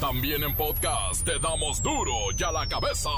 También 0.00 0.44
en 0.44 0.54
podcast 0.54 1.24
te 1.24 1.40
damos 1.40 1.82
duro 1.82 2.12
y 2.36 2.40
a 2.44 2.52
la 2.52 2.68
cabeza. 2.68 3.10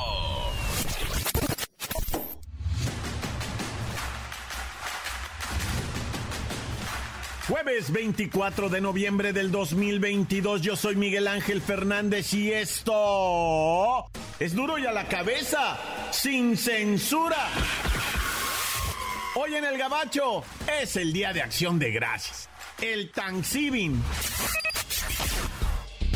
Jueves 7.46 7.92
24 7.92 8.70
de 8.70 8.80
noviembre 8.80 9.34
del 9.34 9.50
2022, 9.50 10.62
yo 10.62 10.74
soy 10.74 10.96
Miguel 10.96 11.28
Ángel 11.28 11.60
Fernández 11.60 12.32
y 12.32 12.50
esto 12.50 14.06
es 14.38 14.54
duro 14.54 14.78
y 14.78 14.86
a 14.86 14.92
la 14.92 15.06
cabeza, 15.06 15.78
sin 16.12 16.56
censura. 16.56 17.46
Hoy 19.34 19.54
en 19.54 19.66
el 19.66 19.76
Gabacho 19.76 20.44
es 20.80 20.96
el 20.96 21.12
Día 21.12 21.34
de 21.34 21.42
Acción 21.42 21.78
de 21.78 21.90
Gracias, 21.90 22.48
el 22.80 23.10
Thanksgiving. 23.10 24.02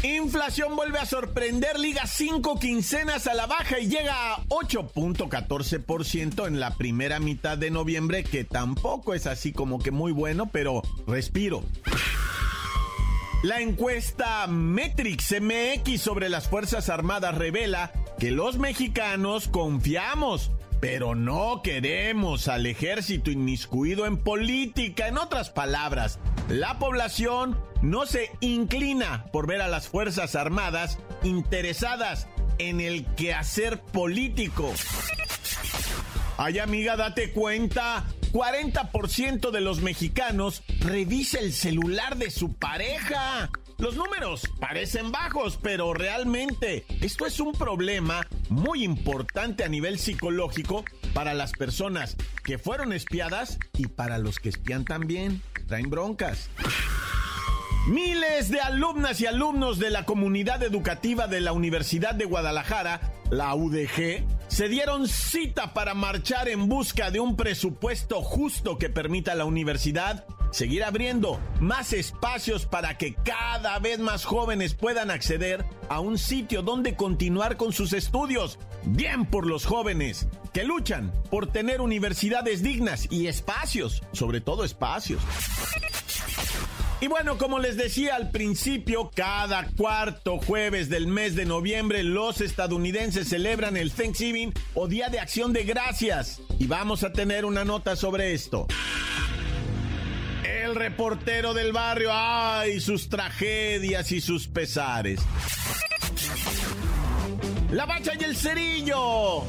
Inflación 0.04 0.76
vuelve 0.76 0.98
a 0.98 1.06
sorprender, 1.06 1.78
liga 1.78 2.06
cinco 2.06 2.58
quincenas 2.58 3.26
a 3.26 3.32
la 3.32 3.46
baja 3.46 3.78
y 3.78 3.88
llega 3.88 4.34
a 4.34 4.44
8.14% 4.48 6.46
en 6.46 6.60
la 6.60 6.76
primera 6.76 7.20
mitad 7.20 7.56
de 7.56 7.70
noviembre, 7.70 8.22
que 8.22 8.44
tampoco 8.44 9.14
es 9.14 9.26
así 9.26 9.52
como 9.52 9.78
que 9.78 9.92
muy 9.92 10.12
bueno, 10.12 10.50
pero 10.52 10.82
respiro. 11.06 11.62
La 13.42 13.62
encuesta 13.62 14.46
Metrix 14.46 15.36
MX 15.40 16.02
sobre 16.02 16.28
las 16.28 16.50
Fuerzas 16.50 16.90
Armadas 16.90 17.38
revela 17.38 17.90
que 18.18 18.30
los 18.30 18.58
mexicanos 18.58 19.48
confiamos 19.48 20.50
pero 20.84 21.14
no 21.14 21.62
queremos 21.62 22.46
al 22.46 22.66
ejército 22.66 23.30
inmiscuido 23.30 24.04
en 24.04 24.18
política. 24.18 25.08
En 25.08 25.16
otras 25.16 25.48
palabras, 25.48 26.18
la 26.50 26.78
población 26.78 27.58
no 27.80 28.04
se 28.04 28.30
inclina 28.40 29.24
por 29.32 29.46
ver 29.46 29.62
a 29.62 29.68
las 29.68 29.88
Fuerzas 29.88 30.34
Armadas 30.36 30.98
interesadas 31.22 32.28
en 32.58 32.82
el 32.82 33.06
quehacer 33.14 33.80
político. 33.80 34.70
Ay 36.36 36.58
amiga, 36.58 36.96
date 36.96 37.32
cuenta, 37.32 38.04
40% 38.34 39.52
de 39.52 39.60
los 39.62 39.80
mexicanos 39.80 40.62
revisa 40.80 41.38
el 41.38 41.54
celular 41.54 42.18
de 42.18 42.30
su 42.30 42.52
pareja. 42.52 43.48
Los 43.78 43.96
números 43.96 44.42
parecen 44.60 45.10
bajos, 45.10 45.58
pero 45.60 45.94
realmente 45.94 46.84
esto 47.00 47.26
es 47.26 47.40
un 47.40 47.52
problema 47.52 48.26
muy 48.48 48.84
importante 48.84 49.64
a 49.64 49.68
nivel 49.68 49.98
psicológico 49.98 50.84
para 51.12 51.34
las 51.34 51.52
personas 51.52 52.16
que 52.44 52.58
fueron 52.58 52.92
espiadas 52.92 53.58
y 53.76 53.88
para 53.88 54.18
los 54.18 54.38
que 54.38 54.48
espían 54.50 54.84
también. 54.84 55.42
Traen 55.66 55.90
broncas. 55.90 56.50
Miles 57.88 58.48
de 58.48 58.60
alumnas 58.60 59.20
y 59.20 59.26
alumnos 59.26 59.78
de 59.78 59.90
la 59.90 60.06
comunidad 60.06 60.62
educativa 60.62 61.26
de 61.26 61.40
la 61.40 61.52
Universidad 61.52 62.14
de 62.14 62.24
Guadalajara, 62.24 63.12
la 63.30 63.54
UDG, 63.54 64.24
se 64.48 64.68
dieron 64.68 65.06
cita 65.06 65.74
para 65.74 65.92
marchar 65.92 66.48
en 66.48 66.68
busca 66.68 67.10
de 67.10 67.20
un 67.20 67.36
presupuesto 67.36 68.22
justo 68.22 68.78
que 68.78 68.88
permita 68.88 69.32
a 69.32 69.34
la 69.34 69.44
universidad 69.44 70.24
seguir 70.54 70.84
abriendo 70.84 71.40
más 71.60 71.92
espacios 71.92 72.64
para 72.64 72.96
que 72.96 73.14
cada 73.14 73.78
vez 73.80 73.98
más 73.98 74.24
jóvenes 74.24 74.74
puedan 74.74 75.10
acceder 75.10 75.64
a 75.88 75.98
un 75.98 76.16
sitio 76.16 76.62
donde 76.62 76.94
continuar 76.94 77.56
con 77.56 77.72
sus 77.72 77.92
estudios. 77.92 78.58
Bien 78.84 79.26
por 79.26 79.46
los 79.46 79.66
jóvenes 79.66 80.28
que 80.52 80.62
luchan 80.62 81.12
por 81.28 81.50
tener 81.50 81.80
universidades 81.80 82.62
dignas 82.62 83.08
y 83.10 83.26
espacios, 83.26 84.02
sobre 84.12 84.40
todo 84.40 84.64
espacios. 84.64 85.20
Y 87.00 87.08
bueno, 87.08 87.36
como 87.36 87.58
les 87.58 87.76
decía 87.76 88.14
al 88.14 88.30
principio, 88.30 89.10
cada 89.12 89.66
cuarto 89.76 90.38
jueves 90.38 90.88
del 90.88 91.08
mes 91.08 91.34
de 91.34 91.44
noviembre 91.44 92.04
los 92.04 92.40
estadounidenses 92.40 93.28
celebran 93.28 93.76
el 93.76 93.92
Thanksgiving 93.92 94.54
o 94.74 94.86
Día 94.86 95.08
de 95.08 95.18
Acción 95.18 95.52
de 95.52 95.64
Gracias. 95.64 96.40
Y 96.60 96.68
vamos 96.68 97.02
a 97.02 97.12
tener 97.12 97.44
una 97.44 97.64
nota 97.64 97.96
sobre 97.96 98.32
esto. 98.32 98.68
Reportero 100.74 101.54
del 101.54 101.72
barrio, 101.72 102.10
ay, 102.12 102.80
sus 102.80 103.08
tragedias 103.08 104.10
y 104.10 104.20
sus 104.20 104.48
pesares. 104.48 105.20
La 107.70 107.86
bacha 107.86 108.12
y 108.18 108.24
el 108.24 108.36
cerillo. 108.36 109.44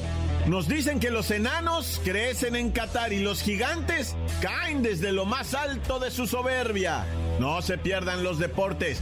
Nos 0.45 0.67
dicen 0.67 0.99
que 0.99 1.09
los 1.09 1.31
enanos 1.31 1.99
crecen 2.03 2.55
en 2.55 2.69
Qatar 2.69 3.11
y 3.11 3.21
los 3.21 3.41
gigantes 3.41 4.15
caen 4.39 4.83
desde 4.83 5.11
lo 5.11 5.25
más 5.25 5.55
alto 5.55 5.97
de 5.99 6.11
su 6.11 6.27
soberbia. 6.27 7.05
No 7.39 7.63
se 7.63 7.79
pierdan 7.79 8.23
los 8.23 8.37
deportes. 8.37 9.01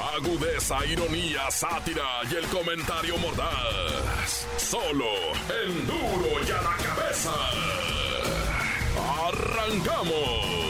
Agudeza, 0.00 0.84
ironía, 0.86 1.50
sátira 1.50 2.20
y 2.30 2.34
el 2.34 2.46
comentario 2.46 3.18
mordaz. 3.18 4.46
Solo 4.56 5.06
el 5.64 5.86
duro 5.86 6.42
y 6.46 6.50
a 6.50 6.62
la 6.62 6.76
cabeza. 6.76 7.32
¡Arrancamos! 9.28 10.62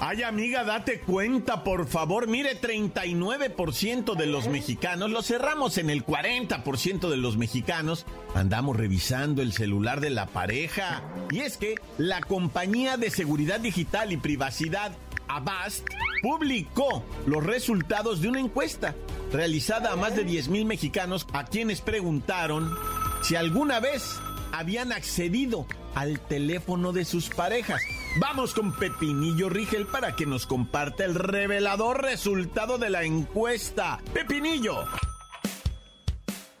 Ay, 0.00 0.22
amiga, 0.22 0.62
date 0.62 1.00
cuenta, 1.00 1.64
por 1.64 1.88
favor. 1.88 2.28
Mire, 2.28 2.60
39% 2.60 4.14
de 4.14 4.26
los 4.26 4.46
mexicanos, 4.46 5.10
lo 5.10 5.22
cerramos 5.22 5.76
en 5.76 5.90
el 5.90 6.06
40% 6.06 7.10
de 7.10 7.16
los 7.16 7.36
mexicanos, 7.36 8.06
andamos 8.32 8.76
revisando 8.76 9.42
el 9.42 9.52
celular 9.52 10.00
de 10.00 10.10
la 10.10 10.26
pareja. 10.26 11.02
Y 11.30 11.40
es 11.40 11.56
que 11.56 11.74
la 11.98 12.20
compañía 12.20 12.96
de 12.96 13.10
seguridad 13.10 13.58
digital 13.58 14.12
y 14.12 14.16
privacidad 14.18 14.92
Avast 15.28 15.86
publicó 16.22 17.04
los 17.26 17.44
resultados 17.44 18.20
de 18.20 18.28
una 18.28 18.40
encuesta 18.40 18.94
realizada 19.32 19.92
a 19.92 19.96
más 19.96 20.16
de 20.16 20.24
10 20.24 20.48
mil 20.48 20.64
mexicanos 20.64 21.26
a 21.32 21.44
quienes 21.44 21.80
preguntaron 21.80 22.76
si 23.22 23.36
alguna 23.36 23.80
vez 23.80 24.18
habían 24.52 24.92
accedido 24.92 25.66
al 25.94 26.20
teléfono 26.20 26.92
de 26.92 27.04
sus 27.04 27.28
parejas. 27.28 27.82
Vamos 28.20 28.54
con 28.54 28.72
Pepinillo 28.72 29.48
Rigel 29.48 29.86
para 29.86 30.16
que 30.16 30.26
nos 30.26 30.46
comparta 30.46 31.04
el 31.04 31.14
revelador 31.14 32.02
resultado 32.02 32.78
de 32.78 32.90
la 32.90 33.02
encuesta. 33.02 34.00
Pepinillo. 34.12 34.80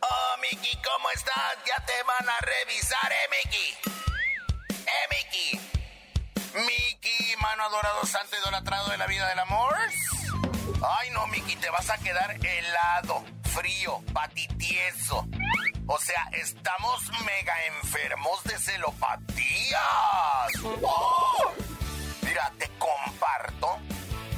Oh, 0.00 0.36
Miki, 0.42 0.76
¿cómo 0.76 1.10
estás? 1.14 1.56
Ya 1.66 1.84
te 1.84 1.92
van 2.06 2.28
a 2.28 2.38
revisar, 2.40 3.12
¿eh, 3.12 3.28
Miki? 3.44 3.97
Adorado, 7.60 8.06
santo 8.06 8.36
idolatrado 8.40 8.88
de 8.90 8.98
la 8.98 9.06
vida 9.06 9.28
del 9.28 9.38
amor. 9.40 9.74
Ay, 10.82 11.10
no, 11.10 11.26
Miki, 11.26 11.56
te 11.56 11.68
vas 11.70 11.90
a 11.90 11.98
quedar 11.98 12.38
helado, 12.44 13.24
frío, 13.52 14.00
patitieso. 14.12 15.26
O 15.86 15.98
sea, 15.98 16.28
estamos 16.32 17.10
mega 17.24 17.54
enfermos 17.82 18.44
de 18.44 18.58
celopatías. 18.58 19.80
¡Oh! 20.82 21.52
Mira, 22.22 22.52
te 22.58 22.68
comparto 22.78 23.78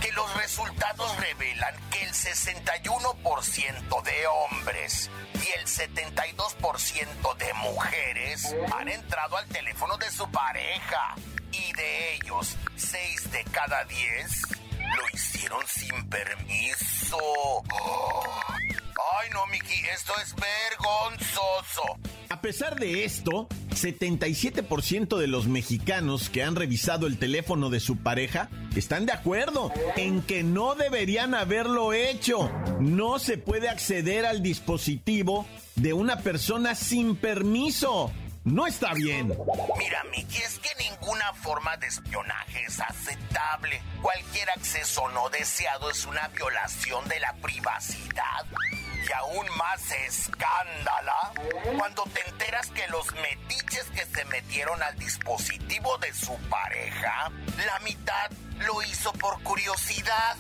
que 0.00 0.12
los 0.12 0.34
resultados 0.34 1.14
revelan 1.18 1.74
que 1.90 2.02
el 2.02 2.12
61% 2.12 4.02
de 4.02 4.26
hombres 4.28 5.10
y 5.34 5.58
el 5.58 5.66
72% 5.66 7.36
de 7.36 7.52
mujeres 7.54 8.54
han 8.78 8.88
entrado 8.88 9.36
al 9.36 9.46
teléfono 9.48 9.98
de 9.98 10.10
su 10.10 10.30
pareja. 10.30 11.14
Y 11.52 11.72
de 11.72 12.14
ellos, 12.14 12.56
6 12.80 13.32
de 13.32 13.44
cada 13.52 13.84
10 13.84 14.42
lo 14.96 15.02
hicieron 15.14 15.62
sin 15.66 16.08
permiso. 16.08 17.18
Ay, 19.20 19.28
no, 19.32 19.46
Miki, 19.46 19.74
esto 19.94 20.12
es 20.22 20.34
vergonzoso. 20.34 21.82
A 22.30 22.40
pesar 22.40 22.78
de 22.78 23.04
esto, 23.04 23.48
77% 23.70 25.18
de 25.18 25.26
los 25.26 25.46
mexicanos 25.46 26.30
que 26.30 26.42
han 26.42 26.56
revisado 26.56 27.06
el 27.06 27.18
teléfono 27.18 27.70
de 27.70 27.80
su 27.80 27.98
pareja 27.98 28.48
están 28.74 29.04
de 29.04 29.12
acuerdo 29.12 29.72
en 29.96 30.22
que 30.22 30.42
no 30.42 30.74
deberían 30.74 31.34
haberlo 31.34 31.92
hecho. 31.92 32.50
No 32.80 33.18
se 33.18 33.36
puede 33.36 33.68
acceder 33.68 34.24
al 34.26 34.42
dispositivo 34.42 35.46
de 35.76 35.92
una 35.92 36.20
persona 36.20 36.74
sin 36.74 37.16
permiso. 37.16 38.10
No 38.44 38.66
está 38.66 38.94
bien. 38.94 39.28
Mira, 39.78 40.02
Miki, 40.10 40.38
es 40.38 40.58
que 40.58 40.70
ninguna 40.82 41.32
forma 41.34 41.76
de 41.76 41.86
espionaje 41.86 42.64
es 42.66 42.80
aceptable. 42.80 43.82
Cualquier 44.02 44.50
acceso 44.50 45.08
no 45.10 45.28
deseado 45.30 45.90
es 45.90 46.04
una 46.06 46.28
violación 46.28 47.06
de 47.08 47.20
la 47.20 47.34
privacidad. 47.34 48.46
Y 49.08 49.12
aún 49.12 49.46
más 49.56 49.90
escándala 49.92 51.32
cuando 51.76 52.04
te 52.04 52.28
enteras 52.28 52.68
que 52.70 52.86
los 52.88 53.12
metiches 53.14 53.84
que 53.94 54.06
se 54.06 54.24
metieron 54.26 54.82
al 54.82 54.96
dispositivo 54.98 55.98
de 55.98 56.12
su 56.12 56.36
pareja, 56.48 57.30
la 57.66 57.78
mitad 57.80 58.30
lo 58.58 58.82
hizo 58.82 59.12
por 59.14 59.42
curiosidad. 59.42 60.36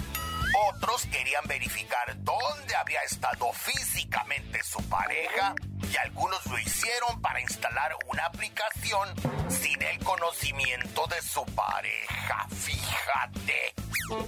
Otros 0.68 1.06
querían 1.06 1.44
verificar 1.46 2.16
dónde 2.18 2.74
había 2.76 3.02
estado 3.02 3.52
físicamente 3.52 4.62
su 4.62 4.82
pareja 4.88 5.54
y 5.92 5.96
algunos 5.96 6.44
lo 6.46 6.58
hicieron 6.58 7.20
para 7.20 7.40
instalar 7.40 7.92
una 8.08 8.26
aplicación 8.26 9.08
sin 9.48 9.82
el 9.82 9.98
conocimiento 10.04 11.06
de 11.06 11.22
su 11.22 11.44
pareja. 11.54 12.46
Fíjate. 12.50 13.74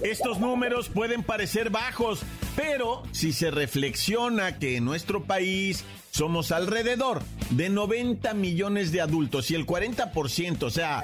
Estos 0.01 0.39
números 0.39 0.89
pueden 0.89 1.23
parecer 1.23 1.69
bajos, 1.69 2.23
pero 2.55 3.03
si 3.11 3.33
se 3.33 3.51
reflexiona 3.51 4.59
que 4.59 4.77
en 4.77 4.85
nuestro 4.85 5.23
país 5.23 5.83
somos 6.11 6.51
alrededor 6.51 7.23
de 7.49 7.69
90 7.69 8.33
millones 8.35 8.91
de 8.91 9.01
adultos 9.01 9.49
y 9.49 9.55
el 9.55 9.65
40%, 9.65 10.63
o 10.63 10.69
sea, 10.69 11.03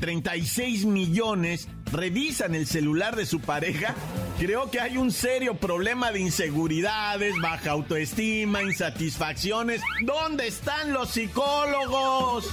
36 0.00 0.84
ah, 0.84 0.88
millones, 0.88 1.68
revisan 1.92 2.54
el 2.54 2.66
celular 2.66 3.14
de 3.16 3.26
su 3.26 3.40
pareja, 3.40 3.94
creo 4.38 4.70
que 4.70 4.80
hay 4.80 4.96
un 4.96 5.12
serio 5.12 5.56
problema 5.56 6.10
de 6.12 6.20
inseguridades, 6.20 7.34
baja 7.42 7.72
autoestima, 7.72 8.62
insatisfacciones. 8.62 9.82
¿Dónde 10.04 10.46
están 10.46 10.94
los 10.94 11.10
psicólogos? 11.10 12.48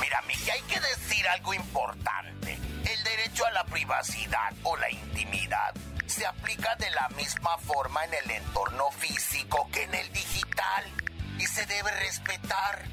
Mira, 0.00 0.22
Miki, 0.26 0.50
hay 0.50 0.62
que 0.62 0.80
decir 0.80 1.28
algo 1.28 1.52
importante. 1.52 2.58
El 2.90 3.04
derecho 3.04 3.44
a 3.44 3.52
la 3.52 3.64
privacidad 3.64 4.54
o 4.62 4.76
la 4.76 4.90
intimidad 4.90 5.74
se 6.12 6.26
aplica 6.26 6.76
de 6.76 6.90
la 6.90 7.08
misma 7.10 7.56
forma 7.56 8.04
en 8.04 8.12
el 8.12 8.30
entorno 8.32 8.90
físico 8.90 9.66
que 9.72 9.84
en 9.84 9.94
el 9.94 10.12
digital 10.12 10.84
y 11.38 11.46
se 11.46 11.64
debe 11.64 11.90
respetar. 11.90 12.84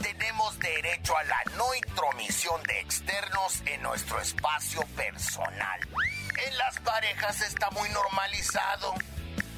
Tenemos 0.00 0.58
derecho 0.58 1.14
a 1.14 1.24
la 1.24 1.42
no 1.56 1.74
intromisión 1.74 2.62
de 2.62 2.80
externos 2.80 3.62
en 3.66 3.82
nuestro 3.82 4.18
espacio 4.18 4.80
personal. 4.96 5.80
En 6.46 6.56
las 6.56 6.80
parejas 6.80 7.42
está 7.42 7.70
muy 7.70 7.88
normalizado 7.90 8.94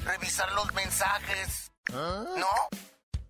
revisar 0.03 0.51
los 0.51 0.73
mensajes, 0.73 1.71
¿no? 1.89 2.67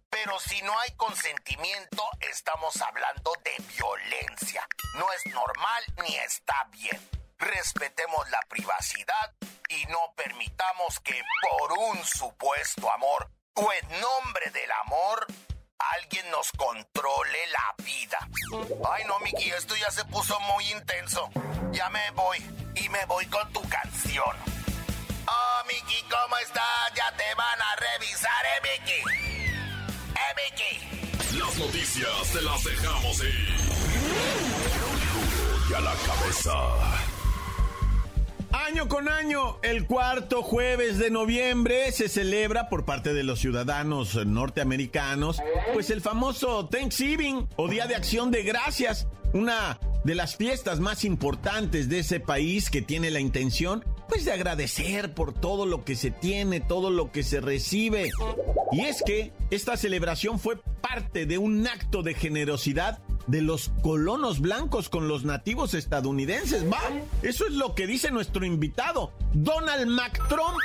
Pero 0.10 0.40
si 0.40 0.60
no 0.64 0.78
hay 0.80 0.92
consentimiento, 0.94 2.04
estamos 2.32 2.82
hablando 2.82 3.32
de 3.44 3.64
violencia. 3.76 4.68
No 4.96 5.12
es 5.14 5.34
normal 5.34 5.84
ni 6.04 6.16
está 6.16 6.68
bien. 6.72 7.00
Respetemos 7.38 8.28
la 8.32 8.40
privacidad 8.50 9.34
y 9.70 9.86
no 9.88 10.14
permitamos 10.16 11.00
que 11.02 11.22
por 11.42 11.78
un 11.78 12.04
supuesto 12.06 12.92
amor 12.92 13.30
o 13.56 13.72
en 13.74 14.02
nombre 14.02 14.50
del 14.52 14.72
amor 14.84 15.26
alguien 15.80 16.30
nos 16.32 16.52
controle 16.54 17.48
la 17.48 17.84
vida. 17.84 18.18
Ay 18.90 19.04
no, 19.06 19.20
Miki, 19.20 19.50
esto 19.50 19.76
ya 19.76 19.92
se 19.92 20.06
puso 20.06 20.40
muy 20.42 20.72
intenso. 20.72 21.30
Ya 21.72 21.90
me 21.90 22.12
voy 22.12 22.38
y 22.76 22.90
me 22.90 23.06
voy 23.06 23.26
con 23.28 23.52
tu 23.52 23.62
canción. 23.68 24.36
Oh, 25.28 25.64
Miki, 25.68 26.02
¿cómo 26.04 26.38
estás? 26.38 26.94
Ya 26.96 27.12
te 27.18 27.36
van 27.36 27.62
a 27.62 27.76
revisar, 27.76 28.46
¿eh, 28.46 28.62
Miki? 28.64 29.02
¿Eh, 30.16 30.34
Miki? 30.38 31.38
Las 31.38 31.56
noticias 31.58 32.32
te 32.32 32.42
las 32.42 32.64
dejamos 32.64 33.20
ir. 33.20 33.58
Y 35.70 35.74
a 35.74 35.80
la 35.82 35.94
cabeza. 35.94 37.07
Año 38.68 38.90
con 38.90 39.08
año, 39.08 39.60
el 39.62 39.86
cuarto 39.86 40.44
jueves 40.44 40.98
de 40.98 41.10
noviembre 41.10 41.90
se 41.94 42.10
celebra 42.10 42.68
por 42.68 42.84
parte 42.84 43.14
de 43.14 43.24
los 43.24 43.40
ciudadanos 43.40 44.16
norteamericanos, 44.26 45.42
pues 45.74 45.90
el 45.90 46.02
famoso 46.02 46.68
Thanksgiving 46.68 47.48
o 47.56 47.70
Día 47.70 47.88
de 47.88 47.96
Acción 47.96 48.30
de 48.30 48.44
Gracias, 48.44 49.08
una 49.32 49.80
de 50.04 50.16
las 50.16 50.36
fiestas 50.36 50.82
más 50.82 51.06
importantes 51.06 51.88
de 51.88 52.00
ese 52.00 52.20
país 52.20 52.70
que 52.70 52.82
tiene 52.82 53.10
la 53.10 53.22
intención 53.22 53.86
pues 54.10 54.26
de 54.26 54.34
agradecer 54.34 55.14
por 55.14 55.34
todo 55.34 55.66
lo 55.66 55.86
que 55.86 55.96
se 55.96 56.12
tiene, 56.12 56.60
todo 56.60 56.90
lo 56.90 57.12
que 57.12 57.24
se 57.24 57.40
recibe. 57.40 58.10
Y 58.74 58.82
es 58.82 59.02
que 59.02 59.32
esta 59.50 59.78
celebración 59.78 60.40
fue 60.40 60.60
parte 60.82 61.26
de 61.26 61.38
un 61.38 61.66
acto 61.68 62.04
de 62.04 62.14
generosidad 62.14 63.00
de 63.28 63.42
los 63.42 63.72
colonos 63.82 64.40
blancos 64.40 64.90
con 64.90 65.08
los 65.08 65.24
nativos 65.24 65.74
estadounidenses. 65.74 66.66
Va, 66.72 66.82
eso 67.22 67.46
es 67.46 67.54
lo 67.54 67.76
que 67.76 67.88
dice 67.88 68.12
nuestro 68.12 68.46
invitado, 68.46 69.14
Donald 69.34 69.88
McTrump, 69.88 70.58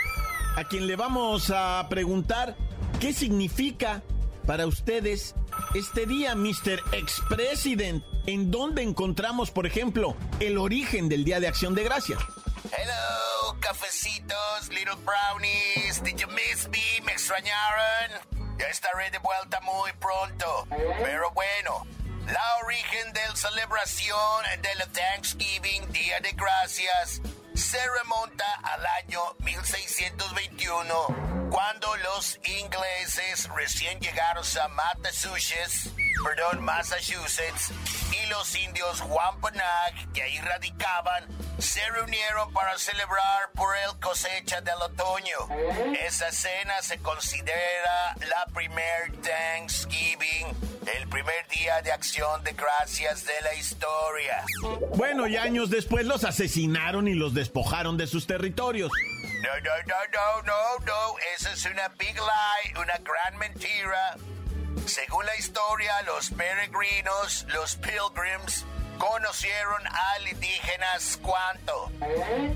a 0.56 0.64
quien 0.64 0.86
le 0.86 0.96
vamos 0.96 1.52
a 1.54 1.86
preguntar 1.90 2.56
qué 3.00 3.12
significa 3.12 4.02
para 4.46 4.66
ustedes 4.66 5.34
este 5.74 6.06
día, 6.06 6.34
Mr. 6.34 6.80
Ex-President. 6.92 8.04
¿En 8.26 8.50
dónde 8.50 8.82
encontramos, 8.82 9.50
por 9.50 9.66
ejemplo, 9.66 10.16
el 10.38 10.58
origen 10.58 11.08
del 11.08 11.24
Día 11.24 11.40
de 11.40 11.48
Acción 11.48 11.74
de 11.74 11.82
Gracia? 11.84 12.16
Hello, 12.64 13.58
cafecitos, 13.60 14.68
little 14.70 14.94
brownies. 15.04 16.02
Did 16.04 16.16
you 16.16 16.28
miss 16.28 16.68
me? 16.68 17.04
¿Me 17.04 17.12
extrañaron? 17.12 18.20
Ya 18.58 18.66
estaré 18.66 19.10
de 19.10 19.18
vuelta 19.18 19.60
muy 19.60 19.90
pronto. 19.98 20.66
Pero 21.02 21.32
bueno, 21.32 21.84
la 22.32 22.56
origen 22.64 23.12
de 23.12 23.20
la 23.28 23.36
celebración 23.36 24.44
del 24.62 24.90
Thanksgiving, 24.92 25.92
Día 25.92 26.18
de 26.20 26.32
Gracias, 26.32 27.20
se 27.54 27.78
remonta 28.00 28.44
al 28.62 28.86
año 29.04 29.20
1621, 29.40 31.50
cuando 31.50 31.94
los 31.96 32.40
ingleses 32.44 33.48
recién 33.54 34.00
llegaron 34.00 34.44
a 34.62 34.68
Massachusetts, 34.68 35.90
perdón, 36.24 36.64
Massachusetts, 36.64 37.72
y 38.12 38.26
los 38.28 38.54
indios 38.56 39.00
Wampanoag, 39.02 40.12
que 40.12 40.22
ahí 40.22 40.38
radicaban, 40.40 41.26
se 41.58 41.80
reunieron 41.90 42.52
para 42.52 42.76
celebrar 42.78 43.50
por 43.54 43.76
el 43.76 43.98
cosecha 44.00 44.60
del 44.60 44.80
otoño. 44.82 45.94
Esa 46.04 46.30
cena 46.32 46.80
se 46.82 46.98
considera 46.98 48.16
la 48.18 48.46
primer 48.52 49.12
Thanksgiving 49.22 50.72
el 50.96 51.08
primer 51.08 51.46
día 51.48 51.80
de 51.82 51.92
acción 51.92 52.42
de 52.42 52.52
gracias 52.52 53.24
de 53.24 53.40
la 53.42 53.54
historia. 53.54 54.44
Bueno, 54.96 55.26
y 55.26 55.36
años 55.36 55.70
después 55.70 56.04
los 56.06 56.24
asesinaron 56.24 57.06
y 57.08 57.14
los 57.14 57.34
despojaron 57.34 57.96
de 57.96 58.06
sus 58.06 58.26
territorios. 58.26 58.90
No, 59.42 59.48
no, 59.60 59.70
no, 59.86 59.96
no, 60.12 60.42
no, 60.42 60.84
no, 60.84 61.14
eso 61.36 61.50
es 61.50 61.64
una 61.66 61.88
big 61.98 62.14
lie, 62.14 62.80
una 62.80 62.98
gran 62.98 63.38
mentira. 63.38 64.16
Según 64.92 65.24
la 65.24 65.34
historia, 65.36 66.02
los 66.02 66.28
peregrinos, 66.32 67.46
los 67.48 67.76
pilgrims, 67.76 68.66
conocieron 68.98 69.86
al 69.86 70.28
indígena 70.28 71.00
Squanto. 71.00 71.90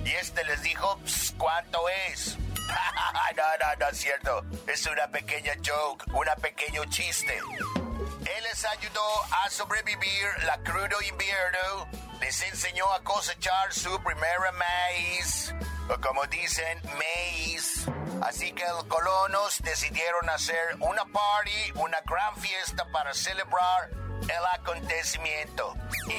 Y 0.05 0.11
este 0.11 0.45
les 0.45 0.61
dijo, 0.61 1.01
¿cuánto 1.39 1.89
es? 2.11 2.37
no, 3.37 3.43
no, 3.43 3.77
no 3.81 3.89
es 3.89 3.97
cierto. 3.97 4.45
Es 4.67 4.85
una 4.85 5.09
pequeña 5.09 5.55
joke, 5.65 6.05
una 6.13 6.37
pequeño 6.37 6.85
chiste. 6.91 7.39
Él 7.39 8.45
les 8.45 8.65
ayudó 8.67 9.25
a 9.43 9.49
sobrevivir 9.49 10.27
la 10.45 10.59
crudo 10.59 11.01
invierno, 11.09 11.89
les 12.21 12.43
enseñó 12.43 12.93
a 12.93 13.03
cosechar 13.03 13.73
su 13.73 13.99
primera 14.03 14.53
maíz, 14.53 15.55
como 16.03 16.27
dicen, 16.27 16.81
maíz. 16.99 17.87
Así 18.23 18.53
que 18.53 18.65
los 18.65 18.85
colonos 18.85 19.59
decidieron 19.63 20.29
hacer 20.31 20.77
una 20.81 21.05
party, 21.05 21.73
una 21.75 22.01
gran 22.01 22.37
fiesta 22.37 22.85
para 22.93 23.15
celebrar 23.15 23.91
el 24.23 24.61
acontecimiento. 24.61 25.75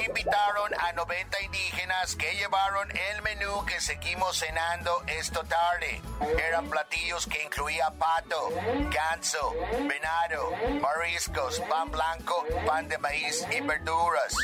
Invitaron 0.05 0.71
a 0.79 0.93
90 0.93 1.41
indígenas 1.41 2.15
que 2.15 2.35
llevaron 2.35 2.89
el 2.91 3.21
menú 3.23 3.65
que 3.65 3.81
seguimos 3.81 4.37
cenando 4.39 5.03
esta 5.07 5.43
tarde. 5.43 6.01
Eran 6.47 6.69
platillos 6.69 7.25
que 7.27 7.43
incluía 7.43 7.91
pato, 7.91 8.49
ganso, 8.91 9.53
venado, 9.87 10.51
mariscos, 10.81 11.59
pan 11.61 11.91
blanco, 11.91 12.45
pan 12.65 12.87
de 12.87 12.97
maíz 12.99 13.45
y 13.51 13.61
verduras. 13.61 14.35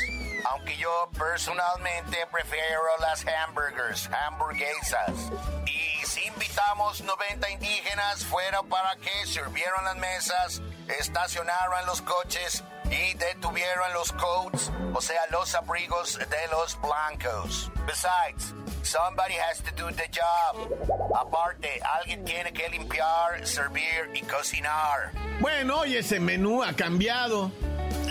Aunque 0.50 0.76
yo 0.76 1.08
personalmente 1.18 2.26
prefiero 2.30 2.82
las 3.00 3.24
hamburgers, 3.26 4.08
hamburguesas. 4.26 5.32
Y 5.66 6.06
si 6.06 6.24
invitamos 6.26 7.00
90 7.00 7.50
indígenas 7.50 8.24
fuera 8.24 8.62
para 8.62 8.96
que 8.96 9.26
sirvieran 9.26 9.84
las 9.84 9.96
mesas, 9.96 10.62
estacionaran 10.88 11.86
los 11.86 12.02
coches 12.02 12.62
y 12.90 13.14
detuvieron 13.14 13.92
los 13.94 14.12
coats, 14.12 14.70
o 14.92 15.00
sea, 15.00 15.20
los 15.30 15.54
abrigos 15.54 16.18
de 16.18 16.48
los 16.50 16.78
blancos. 16.80 17.70
Besides, 17.86 18.54
somebody 18.82 19.34
has 19.34 19.62
to 19.62 19.70
do 19.74 19.90
the 19.92 20.08
job. 20.12 20.68
Aparte, 21.14 21.80
alguien 21.98 22.24
tiene 22.24 22.52
que 22.52 22.68
limpiar, 22.68 23.46
servir 23.46 24.10
y 24.14 24.20
cocinar. 24.22 25.12
Bueno, 25.40 25.84
y 25.86 25.96
ese 25.96 26.20
menú 26.20 26.62
ha 26.62 26.74
cambiado. 26.74 27.50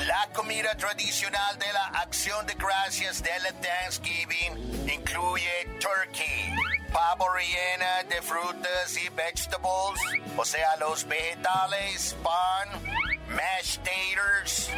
La 0.08 0.28
comida 0.34 0.76
tradicional 0.76 1.58
de 1.60 1.72
la 1.72 1.86
acción 2.02 2.46
de 2.46 2.54
gracias 2.56 3.24
de 3.24 3.30
la 3.42 3.52
Thanksgiving 3.54 4.90
incluye 4.92 5.50
turkey, 5.80 6.54
pavo 6.92 7.30
rellena 7.30 8.04
de 8.10 8.22
frutas 8.22 8.98
y 8.98 9.08
vegetables, 9.10 10.02
o 10.36 10.44
sea, 10.44 10.76
los 10.78 11.08
vegetales, 11.08 12.16
pan, 12.22 12.82
mashed 13.30 13.82
taters, 13.84 14.70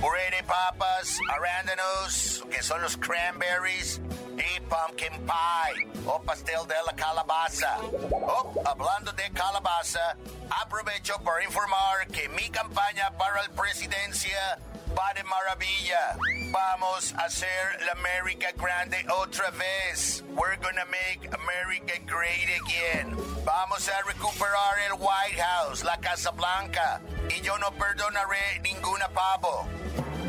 puré 0.00 0.30
de 0.30 0.42
papas, 0.44 1.18
arándanos, 1.28 2.44
que 2.50 2.62
son 2.62 2.80
los 2.80 2.96
cranberries, 2.96 4.00
y 4.44 4.60
pumpkin 4.60 5.26
pie 5.26 5.88
o 6.06 6.20
pastel 6.22 6.66
de 6.66 6.74
la 6.86 6.92
calabaza. 6.94 7.78
Oh, 8.12 8.52
hablando 8.64 9.12
de 9.12 9.30
calabaza, 9.30 10.16
aprovecho 10.62 11.18
para 11.22 11.42
informar 11.44 12.06
que 12.08 12.28
mi 12.28 12.48
campaña 12.50 13.10
para 13.16 13.42
la 13.42 13.48
presidencia 13.50 14.58
va 14.96 15.12
de 15.14 15.24
maravilla. 15.24 16.16
Vamos 16.52 17.14
a 17.14 17.24
hacer 17.24 17.82
la 17.84 17.92
América 17.92 18.48
grande 18.56 19.04
otra 19.08 19.50
vez. 19.50 20.22
We're 20.36 20.56
gonna 20.56 20.86
make 20.86 21.26
America 21.32 21.98
great 22.06 22.48
again. 22.62 23.16
Vamos 23.44 23.88
a 23.88 24.02
recuperar 24.06 24.78
el 24.86 24.94
White 24.94 25.40
House, 25.40 25.84
la 25.84 25.96
Casa 25.98 26.30
Blanca. 26.30 27.00
Y 27.28 27.40
yo 27.40 27.58
no 27.58 27.70
perdonaré 27.72 28.60
ninguna 28.62 29.08
pavo. 29.08 29.66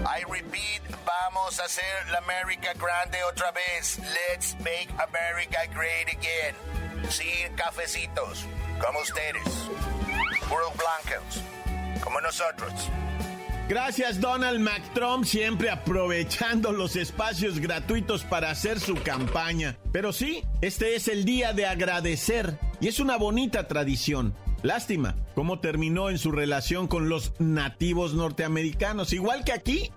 I 0.06 0.24
repeat, 0.30 0.82
vamos 1.04 1.60
a 1.60 1.66
hacer 1.66 1.84
la 2.12 2.20
América 2.20 2.74
grande 2.74 3.18
otra 3.24 3.52
vez. 3.52 4.00
Let's 4.00 4.56
make 4.60 4.88
America 5.00 5.66
great 5.74 6.10
again. 6.10 6.56
Sin 7.10 7.56
cafecitos, 7.56 8.46
como 8.80 9.00
ustedes. 9.00 9.44
Puros 10.48 10.74
blancos, 10.78 11.42
como 12.04 12.22
nosotros. 12.22 12.72
Gracias 13.68 14.22
Donald 14.22 14.60
McTrump, 14.60 15.26
siempre 15.26 15.72
aprovechando 15.72 16.72
los 16.72 16.96
espacios 16.96 17.60
gratuitos 17.60 18.24
para 18.24 18.52
hacer 18.52 18.80
su 18.80 18.94
campaña. 19.02 19.76
Pero 19.92 20.14
sí, 20.14 20.44
este 20.62 20.96
es 20.96 21.08
el 21.08 21.26
día 21.26 21.52
de 21.52 21.66
agradecer 21.66 22.60
y 22.80 22.90
es 22.90 23.00
una 23.00 23.18
bonita 23.18 23.68
tradición. 23.68 24.36
Lástima 24.66 25.16
cómo 25.36 25.60
terminó 25.60 26.10
en 26.10 26.18
su 26.18 26.32
relación 26.32 26.88
con 26.88 27.08
los 27.08 27.34
nativos 27.40 28.16
norteamericanos, 28.16 29.14
igual 29.14 29.44
que 29.44 29.54
aquí, 29.54 29.92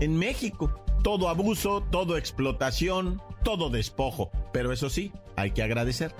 en 0.00 0.18
México. 0.18 0.84
Todo 1.04 1.28
abuso, 1.28 1.84
todo 1.88 2.16
explotación, 2.16 3.22
todo 3.44 3.70
despojo. 3.70 4.32
Pero 4.52 4.72
eso 4.72 4.90
sí, 4.90 5.12
hay 5.36 5.52
que 5.52 5.62
agradecer. 5.62 6.12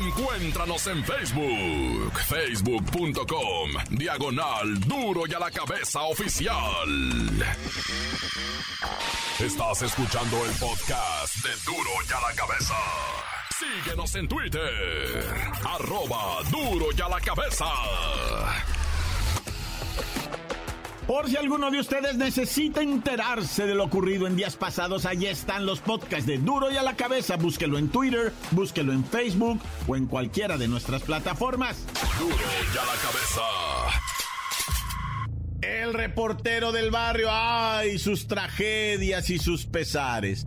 Encuéntranos 0.00 0.84
en 0.88 1.04
Facebook, 1.04 2.12
facebook.com, 2.26 3.70
diagonal 3.90 4.80
duro 4.80 5.22
y 5.28 5.34
a 5.34 5.38
la 5.38 5.50
cabeza 5.52 6.02
oficial. 6.02 6.88
Estás 9.38 9.82
escuchando 9.82 10.44
el 10.44 10.50
podcast 10.58 11.36
de 11.36 11.50
duro 11.64 11.90
y 12.08 12.12
a 12.12 12.20
la 12.20 12.34
cabeza. 12.34 12.74
Síguenos 13.58 14.14
en 14.16 14.26
Twitter, 14.26 15.24
arroba 15.64 16.42
duro 16.50 16.86
y 16.96 17.00
a 17.00 17.08
la 17.08 17.20
cabeza. 17.20 17.66
Por 21.06 21.28
si 21.28 21.36
alguno 21.36 21.70
de 21.70 21.78
ustedes 21.78 22.16
necesita 22.16 22.82
enterarse 22.82 23.66
de 23.66 23.74
lo 23.76 23.84
ocurrido 23.84 24.26
en 24.26 24.34
días 24.34 24.56
pasados, 24.56 25.06
allí 25.06 25.26
están 25.26 25.66
los 25.66 25.80
podcasts 25.80 26.26
de 26.26 26.38
Duro 26.38 26.72
y 26.72 26.76
a 26.76 26.82
la 26.82 26.96
cabeza. 26.96 27.36
Búsquelo 27.36 27.78
en 27.78 27.90
Twitter, 27.90 28.32
búsquelo 28.50 28.92
en 28.92 29.04
Facebook 29.04 29.60
o 29.86 29.94
en 29.94 30.06
cualquiera 30.06 30.56
de 30.56 30.66
nuestras 30.66 31.02
plataformas. 31.02 31.84
Duro 32.18 32.34
y 32.34 32.76
a 32.76 32.84
la 32.84 32.94
cabeza. 33.02 33.42
El 35.60 35.94
reportero 35.94 36.72
del 36.72 36.90
barrio, 36.90 37.28
ay, 37.30 37.98
sus 37.98 38.26
tragedias 38.26 39.30
y 39.30 39.38
sus 39.38 39.66
pesares. 39.66 40.43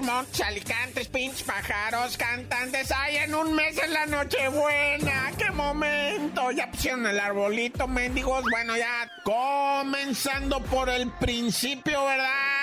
Montes, 0.00 0.40
alicantes, 0.40 1.08
pinches 1.08 1.42
pájaros, 1.42 2.16
cantantes. 2.16 2.92
Ay, 2.92 3.16
en 3.16 3.34
un 3.34 3.54
mes 3.54 3.78
en 3.78 3.92
la 3.92 4.06
Nochebuena. 4.06 5.32
¡Qué 5.38 5.50
momento! 5.50 6.50
Ya 6.50 6.70
pusieron 6.70 7.06
el 7.06 7.18
arbolito, 7.18 7.88
mendigos. 7.88 8.44
Bueno, 8.50 8.76
ya 8.76 9.10
comenzando 9.24 10.60
por 10.64 10.88
el 10.88 11.10
principio, 11.12 12.04
¿verdad? 12.04 12.55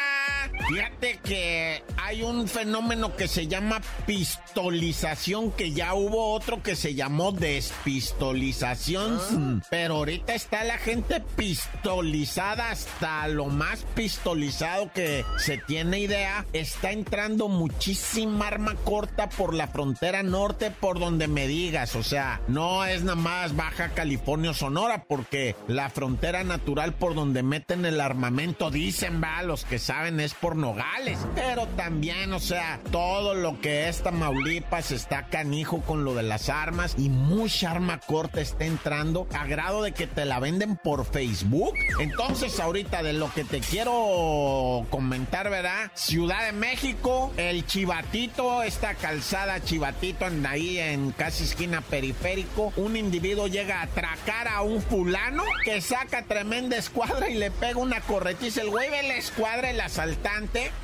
Fíjate 0.67 1.19
que 1.23 1.83
hay 1.97 2.23
un 2.23 2.47
fenómeno 2.47 3.15
que 3.15 3.27
se 3.27 3.47
llama 3.47 3.81
pistolización, 4.05 5.51
que 5.51 5.71
ya 5.71 5.93
hubo 5.93 6.33
otro 6.33 6.63
que 6.63 6.75
se 6.75 6.95
llamó 6.95 7.31
despistolización. 7.31 9.61
Pero 9.69 9.95
ahorita 9.95 10.33
está 10.33 10.63
la 10.63 10.77
gente 10.77 11.21
pistolizada 11.35 12.71
hasta 12.71 13.27
lo 13.27 13.47
más 13.47 13.85
pistolizado 13.95 14.91
que 14.93 15.25
se 15.37 15.57
tiene 15.57 15.99
idea. 15.99 16.45
Está 16.53 16.91
entrando 16.91 17.49
muchísima 17.49 18.47
arma 18.47 18.75
corta 18.75 19.29
por 19.29 19.53
la 19.53 19.67
frontera 19.67 20.23
norte, 20.23 20.71
por 20.71 20.99
donde 20.99 21.27
me 21.27 21.47
digas. 21.47 21.95
O 21.95 22.03
sea, 22.03 22.41
no 22.47 22.85
es 22.85 23.03
nada 23.03 23.15
más 23.15 23.55
Baja 23.55 23.89
California 23.89 24.51
o 24.51 24.53
Sonora, 24.53 25.05
porque 25.05 25.55
la 25.67 25.89
frontera 25.89 26.43
natural 26.43 26.93
por 26.93 27.15
donde 27.15 27.43
meten 27.43 27.85
el 27.85 27.99
armamento, 27.99 28.71
dicen, 28.71 29.21
va, 29.21 29.43
los 29.43 29.65
que 29.65 29.79
saben, 29.79 30.19
es 30.19 30.33
por 30.43 30.57
Nogales. 30.57 31.17
Pero 31.35 31.67
también, 31.77 32.33
o 32.33 32.39
sea, 32.41 32.81
todo 32.91 33.33
lo 33.33 33.61
que 33.61 33.87
es 33.87 34.03
Tamaulipas 34.03 34.91
está 34.91 35.27
canijo 35.27 35.79
con 35.83 36.03
lo 36.03 36.15
de 36.15 36.23
las 36.23 36.49
armas 36.49 36.95
y 36.97 37.07
mucha 37.07 37.71
arma 37.71 38.01
corta 38.01 38.41
está 38.41 38.65
entrando 38.65 39.25
a 39.33 39.47
grado 39.47 39.83
de 39.83 39.93
que 39.93 40.05
te 40.05 40.25
la 40.25 40.41
venden 40.41 40.75
por 40.75 41.05
Facebook. 41.05 41.75
Entonces, 41.97 42.59
ahorita 42.59 43.03
de 43.03 43.13
lo 43.13 43.33
que 43.33 43.45
te 43.45 43.61
quiero 43.61 44.85
comentar, 44.89 45.49
¿verdad? 45.49 45.89
Ciudad 45.93 46.45
de 46.45 46.51
México, 46.51 47.31
el 47.37 47.65
Chivatito, 47.65 48.63
esta 48.63 48.95
calzada 48.95 49.63
Chivatito 49.63 50.25
anda 50.25 50.49
ahí 50.49 50.77
en 50.77 51.11
casi 51.11 51.45
esquina 51.45 51.79
periférico. 51.79 52.73
Un 52.75 52.97
individuo 52.97 53.47
llega 53.47 53.79
a 53.79 53.83
atracar 53.83 54.49
a 54.49 54.61
un 54.61 54.81
fulano 54.81 55.43
que 55.63 55.79
saca 55.79 56.23
tremenda 56.23 56.75
escuadra 56.75 57.29
y 57.29 57.35
le 57.35 57.49
pega 57.49 57.79
una 57.79 58.01
corretiza. 58.01 58.59
El 58.59 58.71
güey 58.71 58.89
ve 58.89 59.03
la 59.03 59.15
escuadra, 59.15 59.69
el 59.69 59.79
asaltante 59.79 60.32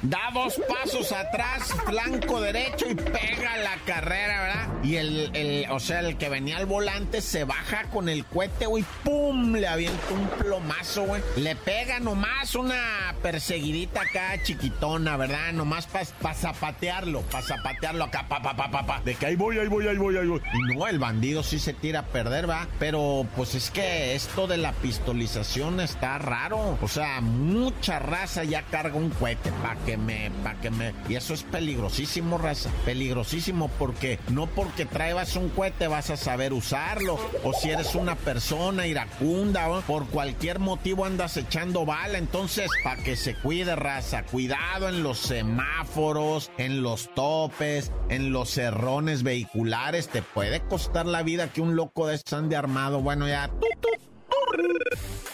da 0.01 0.29
dos 0.33 0.61
pasos 0.67 1.11
atrás, 1.11 1.73
flanco 1.85 2.39
derecho 2.39 2.89
y 2.89 2.95
pega 2.95 3.57
la 3.57 3.77
carrera, 3.85 4.41
¿verdad? 4.41 4.83
Y 4.83 4.95
el, 4.95 5.31
el, 5.35 5.71
o 5.71 5.79
sea, 5.79 5.99
el 6.01 6.17
que 6.17 6.29
venía 6.29 6.57
al 6.57 6.65
volante 6.65 7.21
se 7.21 7.43
baja 7.43 7.83
con 7.91 8.09
el 8.09 8.25
cohete, 8.25 8.67
güey, 8.67 8.85
¡pum! 9.03 9.53
Le 9.53 9.67
avienta 9.67 10.13
un 10.13 10.27
plomazo, 10.27 11.03
güey. 11.03 11.21
Le 11.35 11.55
pega 11.55 11.99
nomás 11.99 12.55
una 12.55 13.15
perseguidita 13.21 14.01
acá 14.01 14.41
chiquitona, 14.43 15.17
¿verdad? 15.17 15.51
Nomás 15.53 15.87
para 15.87 16.05
pa 16.21 16.33
zapatearlo, 16.33 17.21
para 17.23 17.45
zapatearlo 17.45 18.05
acá, 18.05 18.27
pa, 18.27 18.41
pa, 18.41 18.55
pa, 18.55 18.69
pa, 18.69 18.85
pa. 18.85 19.01
De 19.01 19.15
que 19.15 19.25
ahí 19.25 19.35
voy, 19.35 19.57
ahí 19.57 19.67
voy, 19.67 19.87
ahí 19.87 19.97
voy, 19.97 20.15
ahí 20.17 20.27
voy. 20.27 20.41
Y 20.53 20.75
no, 20.75 20.87
el 20.87 20.99
bandido 20.99 21.43
sí 21.43 21.59
se 21.59 21.73
tira 21.73 21.99
a 22.01 22.05
perder, 22.05 22.49
¿va? 22.49 22.67
Pero 22.77 23.27
pues 23.35 23.55
es 23.55 23.71
que 23.71 24.15
esto 24.15 24.47
de 24.47 24.57
la 24.57 24.73
pistolización 24.73 25.79
está 25.79 26.17
raro. 26.19 26.77
O 26.81 26.87
sea, 26.87 27.19
mucha 27.21 27.99
raza 27.99 28.43
ya 28.43 28.61
carga 28.63 28.95
un 28.95 29.09
cohete 29.09 29.38
para 29.61 29.75
que 29.85 29.97
me, 29.97 30.31
para 30.43 30.59
que 30.59 30.69
me. 30.69 30.93
Y 31.07 31.15
eso 31.15 31.33
es 31.33 31.43
peligrosísimo, 31.43 32.37
raza. 32.37 32.69
Peligrosísimo 32.85 33.69
porque 33.79 34.19
no 34.29 34.47
porque 34.47 34.85
traebas 34.85 35.35
un 35.35 35.49
cohete 35.49 35.87
vas 35.87 36.09
a 36.09 36.17
saber 36.17 36.53
usarlo. 36.53 37.19
O 37.43 37.53
si 37.53 37.69
eres 37.69 37.95
una 37.95 38.15
persona 38.15 38.87
iracunda, 38.87 39.69
o 39.69 39.81
por 39.81 40.07
cualquier 40.07 40.59
motivo 40.59 41.05
andas 41.05 41.37
echando 41.37 41.85
bala. 41.85 42.17
Entonces, 42.17 42.69
para 42.83 43.03
que 43.03 43.15
se 43.15 43.35
cuide, 43.35 43.75
raza. 43.75 44.23
Cuidado 44.23 44.89
en 44.89 45.03
los 45.03 45.19
semáforos, 45.19 46.51
en 46.57 46.81
los 46.81 47.13
topes, 47.15 47.91
en 48.09 48.31
los 48.31 48.49
cerrones 48.49 49.23
vehiculares. 49.23 50.09
Te 50.09 50.21
puede 50.21 50.61
costar 50.61 51.05
la 51.05 51.23
vida 51.23 51.51
que 51.51 51.61
un 51.61 51.75
loco 51.75 52.07
de 52.07 52.15
estos 52.15 52.33
ande 52.33 52.55
armado. 52.55 53.01
Bueno, 53.01 53.27
ya. 53.27 53.49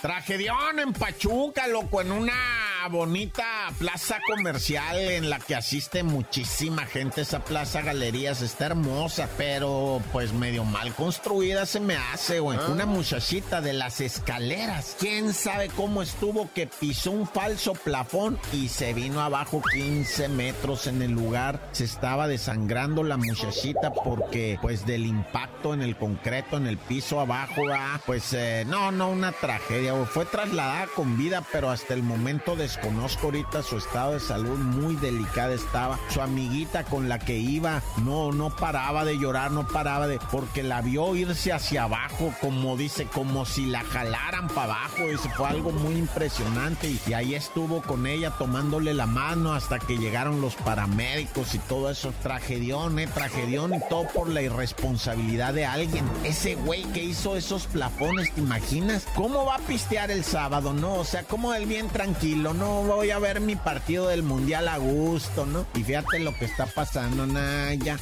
Tragedión 0.01 0.79
en 0.79 0.93
Pachuca, 0.93 1.67
loco, 1.67 2.01
en 2.01 2.11
una 2.11 2.64
bonita 2.87 3.45
plaza 3.79 4.19
comercial 4.27 4.97
en 4.97 5.29
la 5.29 5.39
que 5.39 5.55
asiste 5.55 6.03
muchísima 6.03 6.85
gente. 6.85 7.21
Esa 7.21 7.43
plaza 7.43 7.81
galerías 7.81 8.41
está 8.41 8.67
hermosa, 8.67 9.29
pero 9.37 10.01
pues 10.11 10.33
medio 10.33 10.63
mal 10.63 10.93
construida 10.93 11.65
se 11.65 11.79
me 11.79 11.95
hace, 11.95 12.39
güey. 12.39 12.59
Una 12.69 12.85
muchachita 12.85 13.61
de 13.61 13.73
las 13.73 14.01
escaleras. 14.01 14.95
¿Quién 14.99 15.33
sabe 15.33 15.69
cómo 15.69 16.01
estuvo 16.01 16.49
que 16.53 16.67
pisó 16.67 17.11
un 17.11 17.27
falso 17.27 17.73
plafón 17.73 18.37
y 18.53 18.69
se 18.69 18.93
vino 18.93 19.21
abajo 19.21 19.61
15 19.73 20.29
metros 20.29 20.87
en 20.87 21.01
el 21.01 21.11
lugar? 21.11 21.69
Se 21.71 21.85
estaba 21.85 22.27
desangrando 22.27 23.03
la 23.03 23.17
muchachita 23.17 23.93
porque 23.93 24.57
pues 24.61 24.85
del 24.85 25.05
impacto 25.05 25.73
en 25.73 25.81
el 25.81 25.95
concreto, 25.95 26.57
en 26.57 26.67
el 26.67 26.77
piso 26.77 27.19
abajo, 27.19 27.63
ah, 27.71 27.99
pues 28.05 28.33
eh, 28.33 28.63
no, 28.67 28.91
no, 28.91 29.09
una 29.09 29.31
tragedia. 29.31 29.93
Fue 30.05 30.25
trasladada 30.25 30.87
con 30.95 31.17
vida, 31.17 31.43
pero 31.51 31.69
hasta 31.69 31.93
el 31.93 32.03
momento 32.03 32.55
de 32.55 32.65
desconozco 32.75 33.27
ahorita 33.27 33.63
su 33.63 33.77
estado 33.77 34.13
de 34.13 34.19
salud, 34.19 34.57
muy 34.57 34.95
delicada 34.95 35.53
estaba. 35.53 35.97
Su 36.09 36.21
amiguita 36.21 36.83
con 36.83 37.07
la 37.07 37.19
que 37.19 37.37
iba 37.37 37.81
no, 38.03 38.31
no 38.31 38.49
paraba 38.49 39.05
de 39.05 39.17
llorar, 39.17 39.51
no 39.51 39.65
paraba 39.65 40.07
de, 40.07 40.19
porque 40.31 40.61
la 40.61 40.81
vio 40.81 41.15
irse 41.15 41.53
hacia 41.53 41.83
abajo, 41.83 42.33
como 42.41 42.75
dice, 42.75 43.05
como 43.05 43.45
si 43.45 43.67
la 43.67 43.81
jalaran 43.81 44.47
para 44.49 44.73
abajo. 44.73 45.03
Eso 45.03 45.29
fue 45.37 45.47
algo 45.47 45.71
muy 45.71 45.95
impresionante 45.95 46.89
y, 46.89 47.13
ahí 47.13 47.33
estuvo 47.33 47.81
con 47.81 48.07
ella 48.07 48.31
tomándole 48.31 48.93
la 48.93 49.05
mano 49.05 49.53
hasta 49.53 49.79
que 49.79 49.97
llegaron 49.97 50.41
los 50.41 50.55
paramédicos 50.55 51.55
y 51.55 51.59
todo 51.59 51.89
eso. 51.89 52.13
Tragedión, 52.21 52.99
eh, 52.99 53.07
tragedión 53.07 53.73
y 53.73 53.79
todo 53.89 54.05
por 54.13 54.27
la 54.27 54.41
irresponsabilidad 54.41 55.53
de 55.53 55.65
alguien. 55.65 56.03
Ese 56.25 56.55
güey 56.55 56.83
que 56.91 57.03
hizo 57.03 57.37
esos 57.37 57.67
plafones, 57.67 58.33
¿te 58.33 58.41
imaginas? 58.41 59.05
¿Cómo 59.15 59.45
va 59.45 59.55
a 59.55 59.59
pistear 59.59 60.11
el 60.11 60.25
sábado, 60.25 60.73
no? 60.73 60.95
O 60.95 61.05
sea, 61.05 61.23
como 61.23 61.53
él 61.53 61.67
bien 61.67 61.87
tranquilo, 61.87 62.53
no 62.53 62.64
voy 62.67 63.11
a 63.11 63.19
ver 63.19 63.39
mi 63.39 63.55
partido 63.55 64.07
del 64.07 64.23
mundial 64.23 64.67
a 64.67 64.77
gusto, 64.77 65.45
¿no? 65.45 65.65
Y 65.75 65.83
fíjate 65.83 66.19
lo 66.19 66.37
que 66.37 66.45
está 66.45 66.65
pasando, 66.65 67.25
Naya. 67.25 67.97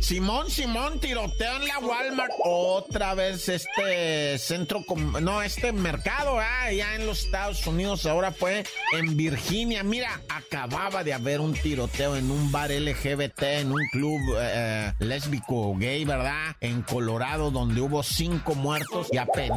Simón, 0.00 0.50
Simón, 0.50 1.00
tiroteo 1.00 1.56
en 1.56 1.68
la 1.68 1.78
Walmart. 1.80 2.32
Otra 2.44 3.14
vez 3.14 3.48
este 3.48 4.38
centro, 4.38 4.82
no, 5.20 5.42
este 5.42 5.72
mercado, 5.72 6.38
ah, 6.38 6.72
ya 6.72 6.94
en 6.94 7.06
los 7.06 7.24
Estados 7.24 7.66
Unidos, 7.66 8.06
ahora 8.06 8.32
fue 8.32 8.64
en 8.92 9.16
Virginia. 9.16 9.82
Mira, 9.82 10.20
acababa 10.28 11.04
de 11.04 11.12
haber 11.12 11.40
un 11.40 11.52
tiroteo 11.52 12.16
en 12.16 12.30
un 12.30 12.50
bar 12.50 12.70
LGBT, 12.70 13.42
en 13.42 13.72
un 13.72 13.82
club 13.92 14.20
eh, 14.38 14.92
lésbico 14.98 15.76
gay, 15.76 16.04
¿verdad? 16.04 16.56
En 16.60 16.82
Colorado, 16.82 17.50
donde 17.50 17.80
hubo 17.80 18.02
cinco 18.02 18.54
muertos 18.54 19.08
y 19.12 19.18
apenas 19.18 19.48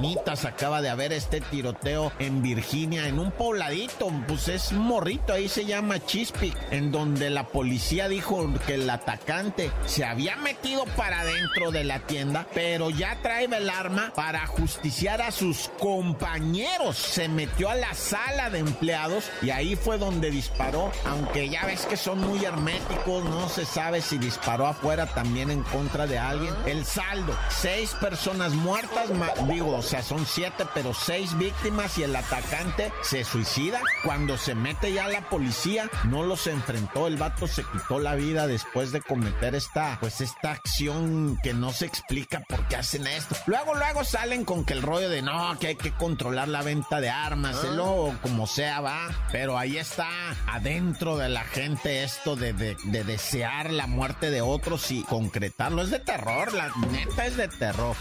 acaba 0.45 0.81
de 0.81 0.89
haber 0.89 1.13
este 1.13 1.41
tiroteo 1.41 2.12
en 2.19 2.41
Virginia, 2.41 3.07
en 3.07 3.19
un 3.19 3.31
pobladito, 3.31 4.12
pues 4.27 4.48
es 4.48 4.71
morrito, 4.71 5.33
ahí 5.33 5.48
se 5.48 5.65
llama 5.65 6.03
Chispic, 6.05 6.55
en 6.71 6.91
donde 6.91 7.29
la 7.29 7.48
policía 7.48 8.07
dijo 8.07 8.50
que 8.65 8.75
el 8.75 8.89
atacante 8.89 9.71
se 9.86 10.05
había 10.05 10.30
metido 10.35 10.85
para 10.97 11.23
dentro 11.23 11.71
de 11.71 11.83
la 11.83 12.00
tienda, 12.00 12.47
pero 12.53 12.89
ya 12.89 13.17
trae 13.21 13.45
el 13.45 13.69
arma 13.69 14.11
para 14.15 14.45
justiciar 14.47 15.21
a 15.21 15.31
sus 15.31 15.69
compañeros. 15.79 16.97
Se 16.97 17.27
metió 17.27 17.69
a 17.69 17.75
la 17.75 17.93
sala 17.93 18.50
de 18.50 18.59
empleados 18.59 19.29
y 19.41 19.50
ahí 19.50 19.75
fue 19.75 19.97
donde 19.97 20.31
disparó, 20.31 20.91
aunque 21.05 21.50
ya 21.50 21.65
ves 21.65 21.85
que 21.85 21.97
son 21.97 22.19
muy 22.19 22.45
herméticos, 22.45 23.25
no 23.25 23.50
se 23.50 23.65
sabe 23.65 24.01
si 24.01 24.17
disparó 24.17 24.67
afuera 24.67 25.07
también 25.07 25.51
en 25.51 25.63
contra 25.63 26.07
de 26.07 26.19
alguien. 26.19 26.53
El 26.65 26.85
saldo, 26.85 27.35
seis 27.50 27.95
personas 28.00 28.53
muertas, 28.53 29.09
digo, 29.47 29.77
o 29.77 29.81
sea, 29.81 30.03
son 30.03 30.25
siete, 30.25 30.65
pero 30.73 30.93
seis 30.93 31.38
víctimas 31.38 31.97
y 31.97 32.03
el 32.03 32.15
atacante 32.15 32.91
se 33.01 33.23
suicida. 33.23 33.81
Cuando 34.03 34.38
se 34.38 34.55
mete 34.55 34.93
ya 34.93 35.07
la 35.07 35.29
policía, 35.29 35.89
no 36.05 36.23
los 36.23 36.47
enfrentó, 36.47 37.07
el 37.07 37.17
vato 37.17 37.47
se 37.47 37.63
quitó 37.63 38.00
la 38.00 38.15
vida 38.15 38.47
después 38.47 38.91
de 38.91 39.01
cometer 39.01 39.55
esta, 39.55 39.97
pues 40.00 40.20
esta 40.21 40.51
acción 40.51 41.37
que 41.43 41.53
no 41.53 41.71
se 41.71 41.85
explica 41.85 42.41
por 42.47 42.67
qué 42.67 42.77
hacen 42.77 43.07
esto. 43.07 43.35
Luego, 43.45 43.75
luego 43.75 44.03
salen 44.03 44.45
con 44.45 44.65
que 44.65 44.73
el 44.73 44.81
rollo 44.81 45.09
de 45.09 45.21
no, 45.21 45.57
que 45.59 45.67
hay 45.67 45.75
que 45.75 45.91
controlar 45.91 46.47
la 46.47 46.61
venta 46.61 47.01
de 47.01 47.09
armas, 47.09 47.57
o 47.79 48.13
como 48.21 48.47
sea, 48.47 48.81
va. 48.81 49.09
Pero 49.31 49.57
ahí 49.57 49.77
está 49.77 50.07
adentro 50.47 51.17
de 51.17 51.29
la 51.29 51.43
gente 51.43 52.03
esto 52.03 52.35
de, 52.35 52.53
de, 52.53 52.75
de 52.85 53.03
desear 53.03 53.71
la 53.71 53.87
muerte 53.87 54.29
de 54.29 54.41
otros 54.41 54.91
y 54.91 55.03
concretarlo. 55.03 55.81
Es 55.81 55.91
de 55.91 55.99
terror, 55.99 56.53
la 56.53 56.71
neta 56.91 57.25
es 57.25 57.37
de 57.37 57.47
terror. 57.47 57.95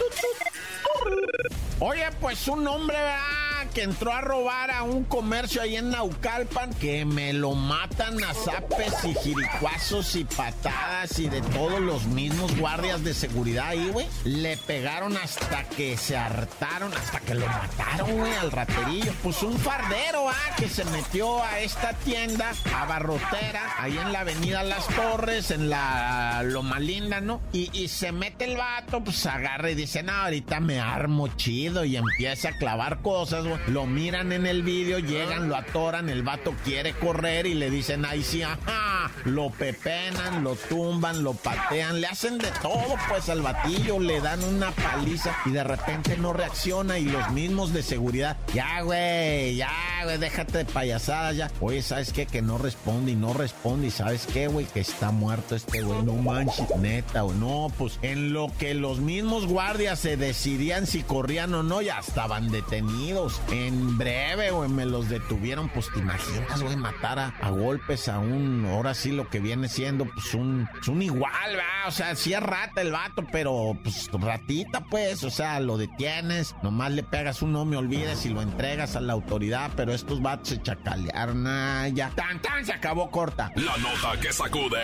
Oye, 1.79 2.09
pues 2.19 2.47
un 2.47 2.67
hombre, 2.67 2.97
¿verdad? 2.97 3.50
Que 3.73 3.83
entró 3.83 4.11
a 4.11 4.21
robar 4.21 4.69
a 4.71 4.83
un 4.83 5.03
comercio 5.05 5.61
ahí 5.61 5.75
en 5.75 5.91
Naucalpan, 5.91 6.73
que 6.73 7.05
me 7.05 7.31
lo 7.31 7.53
matan 7.53 8.21
a 8.23 8.33
zapes 8.33 8.93
y 9.05 9.13
jiricuazos 9.15 10.15
y 10.15 10.25
patadas 10.25 11.17
y 11.19 11.29
de 11.29 11.41
todos 11.41 11.79
los 11.79 12.05
mismos 12.05 12.55
guardias 12.57 13.03
de 13.03 13.13
seguridad 13.13 13.69
ahí, 13.69 13.89
güey. 13.89 14.07
Le 14.25 14.57
pegaron 14.57 15.15
hasta 15.15 15.63
que 15.69 15.95
se 15.97 16.17
hartaron, 16.17 16.93
hasta 16.93 17.19
que 17.21 17.35
lo 17.35 17.47
mataron, 17.47 18.17
güey, 18.17 18.33
al 18.33 18.51
raterillo. 18.51 19.13
Pues 19.23 19.41
un 19.43 19.57
fardero, 19.57 20.29
ah, 20.29 20.55
que 20.57 20.67
se 20.67 20.83
metió 20.85 21.41
a 21.43 21.59
esta 21.59 21.93
tienda, 21.93 22.51
a 22.75 22.85
Barrotera, 22.85 23.75
ahí 23.77 23.97
en 23.97 24.11
la 24.11 24.21
avenida 24.21 24.63
Las 24.63 24.87
Torres, 24.87 25.51
en 25.51 25.69
la 25.69 26.43
Loma 26.43 26.79
Linda, 26.79 27.21
¿no? 27.21 27.41
Y, 27.53 27.69
y 27.73 27.87
se 27.87 28.11
mete 28.11 28.45
el 28.45 28.57
vato, 28.57 29.03
pues 29.03 29.25
agarra 29.25 29.71
y 29.71 29.75
dice, 29.75 30.03
no, 30.03 30.11
ahorita 30.11 30.59
me 30.59 30.79
armo 30.79 31.29
chido 31.29 31.85
y 31.85 31.95
empieza 31.95 32.49
a 32.49 32.57
clavar 32.57 33.01
cosas, 33.01 33.45
güey 33.45 33.60
lo 33.67 33.85
miran 33.85 34.31
en 34.31 34.45
el 34.45 34.63
vídeo, 34.63 34.99
llegan, 34.99 35.49
lo 35.49 35.55
atoran, 35.55 36.09
el 36.09 36.23
vato 36.23 36.53
quiere 36.63 36.93
correr 36.93 37.45
y 37.45 37.53
le 37.53 37.69
dicen, 37.69 38.05
ahí 38.05 38.23
sí, 38.23 38.43
ajá, 38.43 38.90
lo 39.25 39.49
pepenan, 39.49 40.43
lo 40.43 40.55
tumban, 40.55 41.23
lo 41.23 41.33
patean, 41.33 42.01
le 42.01 42.07
hacen 42.07 42.37
de 42.37 42.49
todo 42.61 42.95
pues 43.09 43.29
al 43.29 43.41
batillo, 43.41 43.99
le 43.99 44.21
dan 44.21 44.43
una 44.43 44.71
paliza 44.71 45.35
y 45.45 45.51
de 45.51 45.63
repente 45.63 46.17
no 46.17 46.33
reacciona 46.33 46.97
y 46.97 47.05
los 47.05 47.29
mismos 47.31 47.73
de 47.73 47.83
seguridad, 47.83 48.37
ya 48.53 48.81
güey, 48.81 49.55
ya 49.55 49.71
güey, 50.03 50.17
déjate 50.17 50.59
de 50.59 50.65
payasadas 50.65 51.35
ya. 51.35 51.51
Oye, 51.59 51.81
¿sabes 51.81 52.11
qué? 52.13 52.25
Que 52.25 52.41
no 52.41 52.57
responde 52.57 53.11
y 53.11 53.15
no 53.15 53.33
responde 53.33 53.87
y 53.87 53.91
¿sabes 53.91 54.27
qué, 54.31 54.47
güey? 54.47 54.65
Que 54.65 54.79
está 54.79 55.11
muerto 55.11 55.55
este 55.55 55.81
güey, 55.81 56.03
no 56.03 56.13
manches, 56.13 56.75
neta, 56.77 57.23
o 57.23 57.33
no, 57.33 57.71
pues 57.77 57.99
en 58.01 58.33
lo 58.33 58.51
que 58.57 58.73
los 58.73 58.99
mismos 58.99 59.47
guardias 59.47 59.99
se 59.99 60.17
decidían 60.17 60.87
si 60.87 61.03
corrían 61.03 61.53
o 61.53 61.63
no, 61.63 61.81
ya 61.81 61.99
estaban 61.99 62.51
detenidos 62.51 63.41
en 63.51 63.97
breve, 63.97 64.51
güey, 64.51 64.69
me 64.69 64.85
los 64.85 65.09
detuvieron. 65.09 65.69
Pues 65.69 65.87
te 65.93 65.99
imaginas, 65.99 66.61
güey, 66.61 66.75
matar 66.75 67.19
a, 67.19 67.49
golpes 67.51 68.07
a 68.07 68.19
un, 68.19 68.65
ahora 68.65 68.93
sí 68.93 69.10
lo 69.11 69.29
que 69.29 69.39
viene 69.39 69.67
siendo, 69.67 70.05
pues 70.05 70.33
un, 70.33 70.67
un 70.87 71.01
igual, 71.01 71.57
va. 71.57 71.87
O 71.87 71.91
sea, 71.91 72.15
sí 72.15 72.33
es 72.33 72.41
rata 72.41 72.81
el 72.81 72.91
vato, 72.91 73.25
pero 73.31 73.77
pues 73.83 74.09
ratita, 74.11 74.85
pues. 74.89 75.23
O 75.23 75.29
sea, 75.29 75.59
lo 75.59 75.77
detienes, 75.77 76.55
nomás 76.63 76.91
le 76.91 77.03
pegas 77.03 77.41
un 77.41 77.51
no 77.51 77.65
me 77.65 77.77
olvides 77.77 78.25
y 78.25 78.29
lo 78.29 78.41
entregas 78.41 78.95
a 78.95 79.01
la 79.01 79.13
autoridad, 79.13 79.71
pero 79.75 79.93
estos 79.93 80.21
vatos 80.21 80.49
se 80.49 80.61
chacalearon, 80.61 81.45
ah, 81.47 81.87
ya. 81.89 82.09
Tan, 82.15 82.41
tan, 82.41 82.65
se 82.65 82.73
acabó 82.73 83.09
corta. 83.11 83.51
La 83.55 83.77
nota 83.77 84.19
que 84.19 84.31
sacude. 84.31 84.81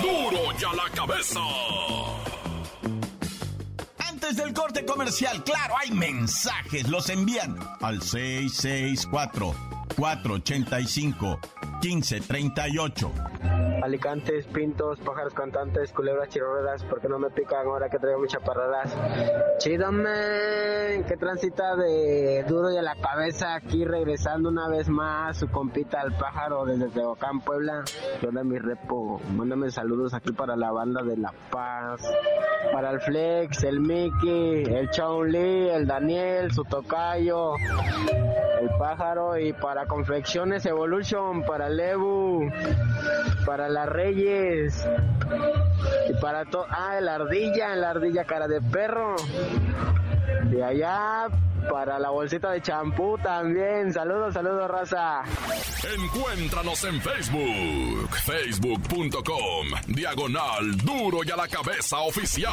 ¡Duro! 0.00 0.30
¡Duro 0.30 0.58
ya 0.58 0.72
la 0.72 0.90
cabeza! 0.94 1.40
Antes 3.98 4.36
del 4.36 4.52
corte 4.52 4.84
comercial, 4.84 5.42
claro, 5.44 5.74
hay 5.78 5.90
mensajes. 5.90 6.88
Los 6.88 7.08
envían 7.10 7.58
al 7.80 8.02
664 8.02 9.75
485 9.96 11.38
1538. 11.80 13.12
Alicantes, 13.82 14.46
pintos, 14.46 14.98
pájaros 15.00 15.32
cantantes, 15.34 15.92
culebras 15.92 16.28
chirroreras, 16.28 16.82
porque 16.84 17.08
no 17.08 17.18
me 17.18 17.30
pican 17.30 17.66
ahora 17.66 17.88
que 17.88 17.98
traigo 17.98 18.20
muchas 18.20 18.42
parradas. 18.42 18.96
Chido, 19.58 19.92
man, 19.92 21.04
que 21.06 21.16
transita 21.16 21.76
de 21.76 22.44
duro 22.48 22.72
y 22.72 22.78
a 22.78 22.82
la 22.82 22.96
cabeza 22.96 23.54
aquí 23.54 23.84
regresando 23.84 24.48
una 24.48 24.68
vez 24.68 24.88
más 24.88 25.38
su 25.38 25.48
compita 25.48 26.00
al 26.00 26.16
pájaro 26.16 26.64
desde 26.64 26.88
Tehuacán, 26.88 27.40
Puebla. 27.40 27.84
Yo 28.22 28.32
de 28.32 28.44
mi 28.44 28.58
repo, 28.58 29.20
mándame 29.36 29.70
saludos 29.70 30.14
aquí 30.14 30.32
para 30.32 30.56
la 30.56 30.72
banda 30.72 31.02
de 31.02 31.16
La 31.16 31.32
Paz, 31.50 32.02
para 32.72 32.90
el 32.90 33.00
Flex, 33.00 33.62
el 33.62 33.80
Mickey, 33.80 34.64
el 34.64 34.90
Chong 34.90 35.28
Lee, 35.28 35.68
el 35.68 35.86
Daniel, 35.86 36.52
su 36.52 36.64
tocayo, 36.64 37.52
el 38.60 38.70
pájaro 38.78 39.38
y 39.38 39.52
para 39.52 39.86
Confecciones 39.86 40.64
Evolution, 40.66 41.44
para 41.44 41.68
Lebu, 41.68 42.50
para 43.44 43.68
las 43.68 43.88
Reyes 43.88 44.86
y 46.08 46.14
para 46.20 46.44
todo. 46.44 46.66
Ah, 46.70 46.98
la 47.00 47.16
ardilla, 47.16 47.74
la 47.76 47.90
ardilla 47.90 48.24
cara 48.24 48.48
de 48.48 48.60
perro. 48.60 49.16
De 50.44 50.62
allá 50.64 51.28
para 51.70 51.98
la 51.98 52.10
bolsita 52.10 52.50
de 52.50 52.62
champú 52.62 53.18
también. 53.18 53.92
Saludos, 53.92 54.34
saludos, 54.34 54.70
raza. 54.70 55.22
Encuéntranos 55.94 56.84
en 56.84 57.00
Facebook, 57.00 58.16
facebook.com, 58.24 59.66
diagonal 59.88 60.76
duro 60.78 61.18
y 61.24 61.30
a 61.30 61.36
la 61.36 61.48
cabeza 61.48 61.98
oficial. 62.00 62.52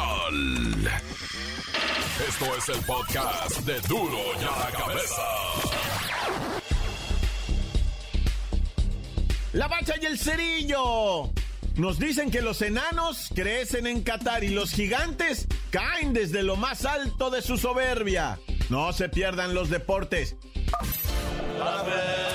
Esto 2.28 2.44
es 2.56 2.68
el 2.68 2.84
podcast 2.84 3.58
de 3.60 3.80
duro 3.88 4.18
y 4.40 4.44
a 4.44 4.70
la 4.70 4.70
cabeza. 4.70 5.73
La 9.54 9.68
bacha 9.68 9.94
y 10.02 10.06
el 10.06 10.18
cerillo. 10.18 11.30
Nos 11.76 12.00
dicen 12.00 12.32
que 12.32 12.42
los 12.42 12.60
enanos 12.60 13.30
crecen 13.32 13.86
en 13.86 14.02
Qatar 14.02 14.42
y 14.42 14.48
los 14.48 14.72
gigantes 14.72 15.46
caen 15.70 16.12
desde 16.12 16.42
lo 16.42 16.56
más 16.56 16.84
alto 16.84 17.30
de 17.30 17.40
su 17.40 17.56
soberbia. 17.56 18.40
No 18.68 18.92
se 18.92 19.08
pierdan 19.08 19.54
los 19.54 19.70
deportes. 19.70 20.34
jornadita 21.56 22.33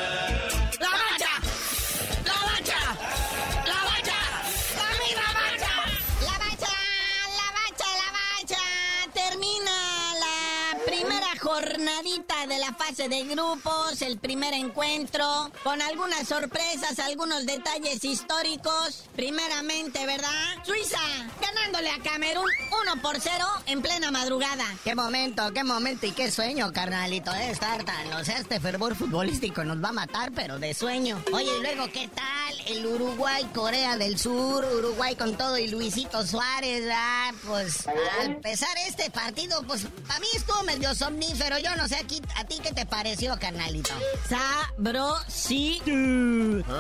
fase 12.80 13.10
de 13.10 13.24
grupos, 13.26 14.02
el 14.02 14.18
primer 14.18 14.54
encuentro, 14.54 15.52
con 15.64 15.82
algunas 15.82 16.26
sorpresas, 16.28 16.98
algunos 17.00 17.46
detalles 17.46 18.02
históricos. 18.06 19.04
Primeramente, 19.18 20.06
¿verdad? 20.06 20.30
Suiza 20.66 20.98
ganándole 21.42 21.90
a 21.90 22.00
Camerún 22.00 22.50
1 22.84 23.02
por 23.02 23.20
0 23.20 23.46
en 23.66 23.82
plena 23.82 24.12
madrugada. 24.12 24.64
Qué 24.86 24.96
momento, 24.96 25.52
qué 25.54 25.66
momento 25.66 26.06
y 26.06 26.12
qué 26.14 26.32
sueño, 26.32 26.72
carnalito, 26.72 27.34
de 27.34 27.52
estar 27.52 27.84
tan. 27.84 28.14
O 28.14 28.24
sea, 28.24 28.38
este 28.38 28.62
fervor 28.62 28.96
futbolístico 28.96 29.66
nos 29.66 29.84
va 29.84 29.90
a 29.90 29.94
matar, 29.94 30.32
pero 30.34 30.58
de 30.58 30.74
sueño. 30.74 31.22
Oye, 31.34 31.52
y 31.58 31.62
luego, 31.62 31.92
¿qué 31.92 32.08
tal? 32.08 32.56
El 32.66 32.86
Uruguay, 32.86 33.46
Corea 33.54 33.98
del 33.98 34.18
Sur, 34.18 34.64
Uruguay 34.64 35.16
con 35.18 35.36
todo 35.36 35.58
y 35.58 35.68
Luisito 35.68 36.26
Suárez, 36.26 36.88
ah, 36.94 37.32
pues 37.46 37.86
al 37.88 38.28
empezar 38.28 38.70
este 38.88 39.10
partido, 39.12 39.62
pues 39.64 39.86
para 40.08 40.20
mí 40.22 40.28
estuvo 40.34 40.64
medio 40.64 40.96
somnífero. 40.96 41.60
Yo 41.60 41.76
no 41.76 41.88
sé 41.88 41.98
aquí, 41.98 42.22
a 42.36 42.46
ti 42.46 42.60
qué 42.64 42.69
te 42.74 42.86
pareció, 42.86 43.38
carnalito. 43.40 43.92
Sabrosito. 44.28 45.92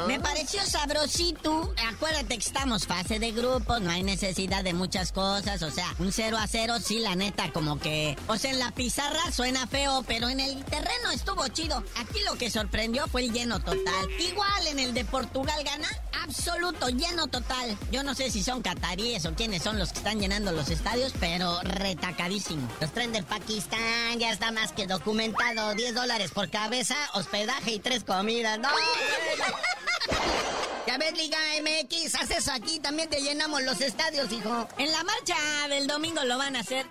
Me 0.08 0.19
pareció 0.19 0.62
sabrosito. 0.65 1.73
Acuérdate 1.91 2.38
que 2.38 2.45
estamos 2.45 2.86
fase 2.86 3.19
de 3.19 3.32
grupo, 3.32 3.80
no 3.80 3.89
hay 3.91 4.04
necesidad 4.04 4.63
de 4.63 4.73
muchas 4.73 5.12
cosas. 5.12 5.62
O 5.63 5.71
sea, 5.71 5.93
un 5.99 6.12
0 6.12 6.38
a 6.38 6.47
0, 6.47 6.75
sí, 6.84 6.99
la 6.99 7.15
neta, 7.15 7.52
como 7.52 7.80
que. 7.80 8.17
O 8.28 8.38
sea, 8.38 8.52
en 8.52 8.60
la 8.60 8.71
pizarra 8.71 9.32
suena 9.32 9.67
feo, 9.67 10.04
pero 10.08 10.30
en 10.30 10.39
el 10.39 10.63
terreno 10.65 11.12
estuvo 11.12 11.47
chido. 11.47 11.84
Aquí 11.97 12.19
lo 12.25 12.36
que 12.36 12.52
sorprendió 12.52 13.08
fue 13.08 13.25
el 13.25 13.34
lleno 13.34 13.60
total. 13.60 14.10
Igual 14.19 14.67
en 14.67 14.80
el 14.80 14.93
de 14.93 15.06
Portugal 15.06 15.63
gana, 15.63 15.88
absoluto, 16.23 16.89
lleno 16.89 17.28
total. 17.28 17.78
Yo 17.91 18.04
no 18.04 18.13
sé 18.13 18.32
si 18.32 18.43
son 18.43 18.62
cataríes 18.62 19.25
o 19.25 19.34
quiénes 19.34 19.63
son 19.63 19.80
los 19.80 19.91
que 19.91 19.99
están 19.99 20.19
llenando 20.19 20.52
los 20.52 20.69
estadios, 20.69 21.13
pero 21.19 21.60
retacadísimo. 21.63 22.67
Los 22.80 22.91
tren 22.91 23.12
del 23.12 23.23
Pakistán 23.23 24.19
ya 24.19 24.32
está 24.32 24.52
más 24.52 24.71
que 24.71 24.88
documentado. 24.88 25.68
10 25.75 25.95
dólares 25.95 26.32
por 26.32 26.49
cabeza, 26.49 26.95
hospedaje 27.13 27.71
y 27.71 27.79
tres 27.79 28.03
comidas. 28.03 28.60
No, 28.60 28.69
Ya 30.88 30.97
ves, 30.97 31.13
Liga 31.13 31.38
MX, 31.62 32.15
haz 32.15 32.32
eso 32.32 32.51
aquí, 32.51 32.79
también 32.79 33.10
te 33.10 33.21
llenamos 33.21 33.62
los 33.62 33.79
estadios, 33.82 34.32
hijo. 34.32 34.67
En 34.77 34.91
la 34.91 35.03
marcha 35.03 35.36
del 35.69 35.86
domingo 35.88 36.23
lo 36.23 36.38
van 36.38 36.55
a 36.55 36.62
hacer. 36.62 36.86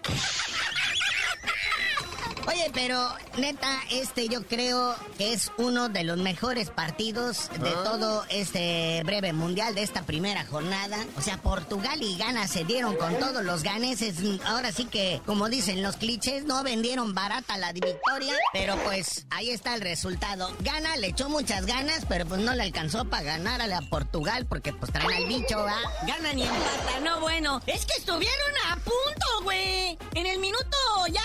Oye, 2.48 2.70
pero 2.72 3.06
neta, 3.36 3.78
este 3.90 4.26
yo 4.28 4.46
creo 4.46 4.96
que 5.18 5.34
es 5.34 5.52
uno 5.58 5.90
de 5.90 6.02
los 6.02 6.16
mejores 6.16 6.70
partidos 6.70 7.50
de 7.60 7.68
Ah. 7.68 7.82
todo 7.84 8.24
este 8.30 9.02
breve 9.04 9.34
mundial 9.34 9.74
de 9.74 9.82
esta 9.82 10.02
primera 10.04 10.46
jornada. 10.46 10.96
O 11.18 11.20
sea, 11.20 11.36
Portugal 11.36 12.02
y 12.02 12.16
Ghana 12.16 12.48
se 12.48 12.64
dieron 12.64 12.96
con 12.96 13.18
todos 13.18 13.44
los 13.44 13.62
ganeses. 13.62 14.16
Ahora 14.46 14.72
sí 14.72 14.86
que, 14.86 15.20
como 15.26 15.50
dicen 15.50 15.82
los 15.82 15.96
clichés, 15.96 16.44
no 16.44 16.62
vendieron 16.62 17.14
barata 17.14 17.58
la 17.58 17.72
victoria, 17.72 18.34
pero 18.54 18.76
pues 18.78 19.26
ahí 19.30 19.50
está 19.50 19.74
el 19.74 19.82
resultado. 19.82 20.50
Ghana 20.60 20.96
le 20.96 21.08
echó 21.08 21.28
muchas 21.28 21.66
ganas, 21.66 22.06
pero 22.08 22.24
pues 22.24 22.40
no 22.40 22.54
le 22.54 22.62
alcanzó 22.62 23.04
para 23.04 23.24
ganar 23.24 23.60
a 23.60 23.66
la 23.66 23.82
Portugal 23.82 24.46
porque 24.46 24.72
pues 24.72 24.90
traen 24.90 25.12
al 25.12 25.26
bicho, 25.26 25.58
¿ah? 25.68 25.82
Ganan 26.06 26.38
y 26.38 26.42
empatan, 26.44 27.04
no 27.04 27.20
bueno. 27.20 27.60
Es 27.66 27.84
que 27.84 27.92
estuvieron 27.98 28.52
a 28.70 28.76
punto, 28.76 29.42
güey. 29.44 29.98
En 30.14 30.26
el 30.26 30.38
minuto 30.38 30.76
ya 31.12 31.20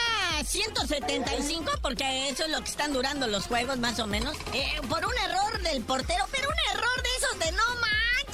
175, 1.14 1.72
porque 1.82 2.30
eso 2.30 2.44
es 2.44 2.50
lo 2.50 2.60
que 2.60 2.70
están 2.70 2.92
durando 2.92 3.28
los 3.28 3.46
juegos, 3.46 3.78
más 3.78 4.00
o 4.00 4.08
menos. 4.08 4.36
eh, 4.54 4.66
por 4.90 5.06
un 5.06 5.14
error 5.30 5.62
del 5.62 5.84
portero, 5.84 6.26
pero 6.32 6.50
un 6.50 6.76
error 6.78 7.04
de 7.04 7.10
esos 7.18 7.40
de 7.40 7.52
no 7.52 7.64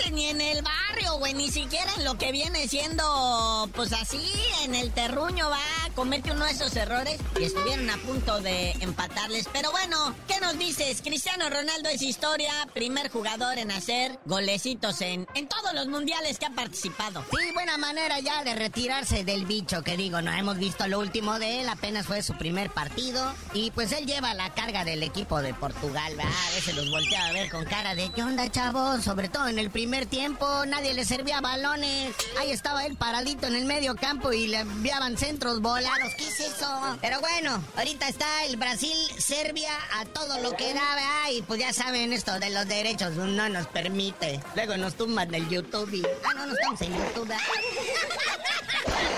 manches, 0.09 0.13
ni 0.13 0.25
en 0.27 0.41
el 0.41 0.61
barrio, 0.61 1.17
güey, 1.17 1.33
ni 1.33 1.49
siquiera 1.51 1.91
en 1.97 2.03
lo 2.03 2.17
que 2.17 2.31
viene 2.31 2.67
siendo, 2.67 3.69
pues 3.75 3.93
así, 3.93 4.31
en 4.63 4.75
el 4.75 4.91
terruño 4.91 5.49
va, 5.49 5.59
comete 5.95 6.31
uno 6.31 6.45
de 6.45 6.51
esos 6.51 6.75
errores 6.75 7.19
y 7.39 7.43
estuvieron 7.43 7.89
a 7.89 7.97
punto 7.97 8.41
de 8.41 8.71
empatarles. 8.79 9.47
Pero 9.51 9.71
bueno, 9.71 10.15
¿qué 10.27 10.39
nos 10.39 10.57
dices? 10.57 11.01
Cristiano 11.01 11.49
Ronaldo 11.49 11.89
es 11.89 12.01
historia, 12.01 12.51
primer 12.73 13.09
jugador 13.11 13.57
en 13.57 13.71
hacer 13.71 14.19
golecitos 14.25 15.01
en, 15.01 15.27
en 15.35 15.47
todos 15.47 15.73
los 15.73 15.87
mundiales 15.87 16.39
que 16.39 16.45
ha 16.45 16.51
participado. 16.51 17.23
Sí, 17.31 17.51
buena 17.53 17.77
manera 17.77 18.19
ya 18.19 18.43
de 18.43 18.55
retirarse 18.55 19.23
del 19.23 19.45
bicho, 19.45 19.83
que 19.83 19.97
digo, 19.97 20.21
no 20.21 20.31
hemos 20.31 20.57
visto 20.57 20.87
lo 20.87 20.99
último 20.99 21.39
de 21.39 21.61
él, 21.61 21.69
apenas 21.69 22.05
fue 22.05 22.21
su 22.23 22.33
primer 22.37 22.69
partido. 22.71 23.33
Y 23.53 23.71
pues 23.71 23.91
él 23.91 24.05
lleva 24.05 24.33
la 24.33 24.53
carga 24.53 24.83
del 24.83 25.03
equipo 25.03 25.41
de 25.41 25.53
Portugal, 25.53 26.15
¿verdad? 26.15 26.31
A 26.47 26.55
veces 26.55 26.75
los 26.75 26.89
volteaba 26.89 27.27
a 27.27 27.33
ver 27.33 27.49
con 27.49 27.65
cara 27.65 27.95
de 27.95 28.11
¿qué 28.11 28.23
onda, 28.23 28.49
chavos? 28.49 29.03
Sobre 29.03 29.29
todo 29.29 29.47
en 29.47 29.59
el 29.59 29.69
primer 29.69 29.98
tiempo, 30.05 30.65
nadie 30.65 30.93
le 30.93 31.05
servía 31.05 31.41
balones. 31.41 32.15
Ahí 32.39 32.51
estaba 32.51 32.85
él 32.85 32.95
paradito 32.95 33.47
en 33.47 33.55
el 33.55 33.65
medio 33.65 33.95
campo 33.95 34.31
y 34.33 34.47
le 34.47 34.59
enviaban 34.59 35.17
centros 35.17 35.61
volados. 35.61 36.13
¿Qué 36.17 36.27
es 36.27 36.39
eso? 36.39 36.97
Pero 37.01 37.19
bueno, 37.19 37.63
ahorita 37.77 38.07
está 38.07 38.43
el 38.45 38.57
Brasil-Serbia 38.57 39.71
a 39.95 40.05
todo 40.05 40.39
lo 40.39 40.55
que 40.55 40.73
da. 40.73 40.89
Y 41.31 41.41
pues 41.43 41.59
ya 41.59 41.73
saben, 41.73 42.13
esto 42.13 42.39
de 42.39 42.49
los 42.49 42.67
derechos 42.67 43.13
no 43.13 43.49
nos 43.49 43.67
permite. 43.67 44.39
Luego 44.55 44.77
nos 44.77 44.95
tumban 44.95 45.29
del 45.29 45.47
YouTube. 45.49 46.07
Ah, 46.25 46.33
no, 46.33 46.47
no 46.47 46.53
estamos 46.53 46.81
en 46.81 46.93
YouTube. 46.93 47.29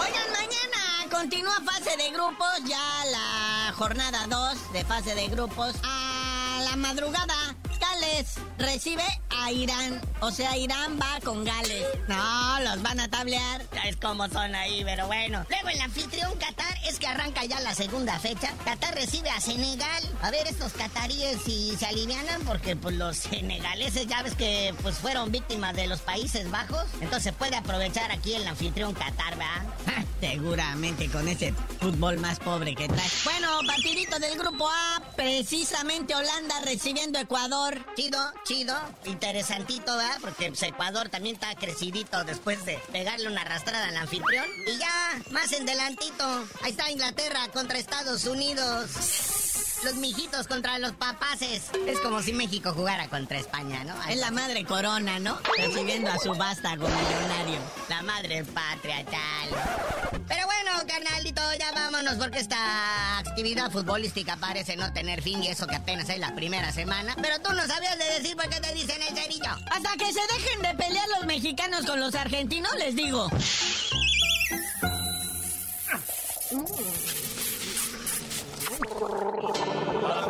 Oigan, 0.02 0.32
mañana 0.32 1.10
continúa 1.10 1.56
fase 1.63 1.96
de 1.98 2.12
grupos, 2.12 2.48
ya 2.65 3.06
la 3.12 3.74
jornada 3.74 4.26
2 4.28 4.74
de 4.74 4.86
fase 4.86 5.15
de 5.15 5.28
grupos. 5.28 5.76
A 5.84 6.62
la 6.70 6.76
madrugada, 6.76 7.51
Gales 7.82 8.36
recibe 8.58 9.04
a 9.30 9.52
Irán. 9.52 10.00
O 10.20 10.32
sea, 10.32 10.56
Irán 10.56 11.00
va 11.02 11.20
con 11.24 11.44
Gales. 11.44 11.86
No, 12.08 12.60
los 12.62 12.82
van 12.84 13.00
a 13.00 13.10
tablear. 13.10 13.65
Es 13.86 13.98
como 13.98 14.28
son 14.30 14.54
ahí, 14.56 14.84
pero 14.86 15.08
bueno. 15.08 15.46
Luego 15.50 15.70
el 15.70 15.82
anfitrión 15.82 16.32
Qatar 16.38 16.78
es 16.88 17.00
que 17.00 17.08
arranca 17.08 17.44
ya 17.46 17.60
la 17.60 17.74
segunda 17.74 18.20
fecha. 18.20 18.54
Qatar 18.63 18.94
recibe 18.96 19.30
a 19.32 19.41
Senegal. 19.41 20.04
A 20.22 20.30
ver 20.30 20.48
estos 20.48 20.74
cataríes 20.74 21.41
si 21.44 21.76
se 21.76 21.86
alivianan 21.88 22.41
porque 22.44 22.76
pues 22.76 22.96
los 22.96 23.17
senegaleses 23.17 24.08
ya 24.08 24.22
ves 24.22 24.36
que 24.36 24.74
pues 24.82 24.96
fueron 24.98 25.32
víctimas 25.32 25.76
de 25.76 25.88
los 25.88 26.02
Países 26.02 26.50
Bajos. 26.52 26.86
Entonces 27.02 27.34
puede 27.34 27.56
aprovechar 27.56 28.12
aquí 28.12 28.34
el 28.34 28.48
anfitrión 28.48 28.94
Qatar, 28.94 29.36
¿verdad? 29.38 29.63
Ja, 29.88 30.06
Seguramente 30.22 31.10
con 31.10 31.28
ese 31.28 31.52
fútbol 31.80 32.20
más 32.20 32.39
pobre 32.39 32.76
que 32.76 32.88
trae. 32.88 33.10
Bueno, 33.24 33.48
partidito 33.65 34.20
del 34.20 34.38
grupo 34.38 34.70
A, 34.70 35.02
precisamente 35.15 36.13
Holanda 36.13 36.62
recibiendo 36.63 37.17
a 37.17 37.26
Ecuador. 37.72 37.96
Chido, 37.96 38.34
chido, 38.44 38.76
interesantito, 39.06 39.96
¿verdad? 39.96 40.18
Porque 40.22 40.48
pues, 40.50 40.64
Ecuador 40.64 41.10
también 41.10 41.36
está 41.36 41.54
crecidito 41.56 42.24
después 42.24 42.66
de 42.66 42.80
pegarle 42.92 43.28
una 43.28 43.42
arrastrada 43.42 43.88
al 43.88 43.98
anfitrión. 43.98 44.46
Y 44.68 44.78
ya, 44.78 45.22
más 45.32 45.52
en 45.52 45.66
delantito, 45.66 46.26
ahí 46.64 46.72
está 46.72 46.90
Inglaterra 46.90 47.48
contra 47.54 47.78
Estados 47.78 48.26
Unidos. 48.26 48.90
Los 49.84 49.96
mijitos 49.96 50.48
contra 50.48 50.78
los 50.78 50.92
papaces. 50.92 51.64
Es 51.88 52.00
como 52.02 52.22
si 52.22 52.34
México 52.34 52.72
jugara 52.72 53.10
contra 53.10 53.40
España, 53.40 53.84
¿no? 53.84 54.00
Ahí 54.04 54.14
Es 54.14 54.20
la 54.20 54.30
madre 54.30 54.64
corona, 54.64 55.20
¿no? 55.20 55.40
Recibiendo 55.58 56.12
a 56.12 56.20
su 56.20 56.36
vástago 56.36 56.88
millonario. 56.88 57.60
La 57.90 58.04
madre 58.04 58.44
patria, 58.44 59.04
tal. 59.06 60.22
Pero 60.28 60.46
bueno, 60.46 60.61
ya 61.54 61.72
vámonos 61.72 62.16
porque 62.16 62.40
esta 62.40 63.20
actividad 63.20 63.72
futbolística 63.72 64.38
parece 64.38 64.76
no 64.76 64.92
tener 64.94 65.22
fin 65.22 65.44
y 65.44 65.48
eso 65.48 65.68
que 65.68 65.76
apenas 65.76 66.10
es 66.10 66.20
la 66.20 66.34
primera 66.36 66.72
semana. 66.72 67.16
Pero 67.22 67.40
tú 67.40 67.54
no 67.54 67.66
sabías 67.68 67.98
de 67.98 68.06
decir 68.06 68.36
por 68.36 68.50
qué 68.50 68.60
te 68.60 68.74
dicen 68.74 69.02
el 69.02 69.16
cerillo. 69.16 69.52
Hasta 69.72 69.98
que 69.98 70.12
se 70.14 70.22
dejen 70.34 70.62
de 70.62 70.84
pelear 70.84 71.08
los 71.18 71.26
mexicanos 71.26 71.86
con 71.86 72.00
los 72.00 72.16
argentinos, 72.16 72.74
les 72.76 72.96
digo. 72.96 73.30
¡La 80.02 80.28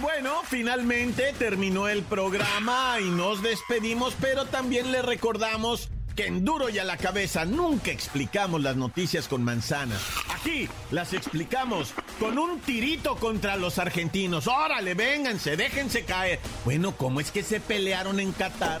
Bueno, 0.00 0.42
finalmente 0.44 1.34
terminó 1.38 1.88
el 1.88 2.02
programa 2.02 2.98
y 3.00 3.10
nos 3.10 3.42
despedimos, 3.42 4.14
pero 4.20 4.44
también 4.46 4.92
le 4.92 5.02
recordamos 5.02 5.88
que 6.14 6.26
en 6.26 6.44
Duro 6.44 6.68
y 6.68 6.78
a 6.78 6.84
la 6.84 6.96
cabeza 6.96 7.44
nunca 7.44 7.90
explicamos 7.90 8.62
las 8.62 8.76
noticias 8.76 9.28
con 9.28 9.42
manzanas. 9.42 10.00
Aquí 10.34 10.68
las 10.90 11.14
explicamos 11.14 11.94
con 12.20 12.38
un 12.38 12.60
tirito 12.60 13.16
contra 13.16 13.56
los 13.56 13.78
argentinos. 13.78 14.46
Órale, 14.46 14.94
vénganse, 14.94 15.56
déjense 15.56 16.04
caer. 16.04 16.38
Bueno, 16.64 16.96
¿cómo 16.96 17.20
es 17.20 17.30
que 17.30 17.42
se 17.42 17.60
pelearon 17.60 18.20
en 18.20 18.32
Qatar? 18.32 18.80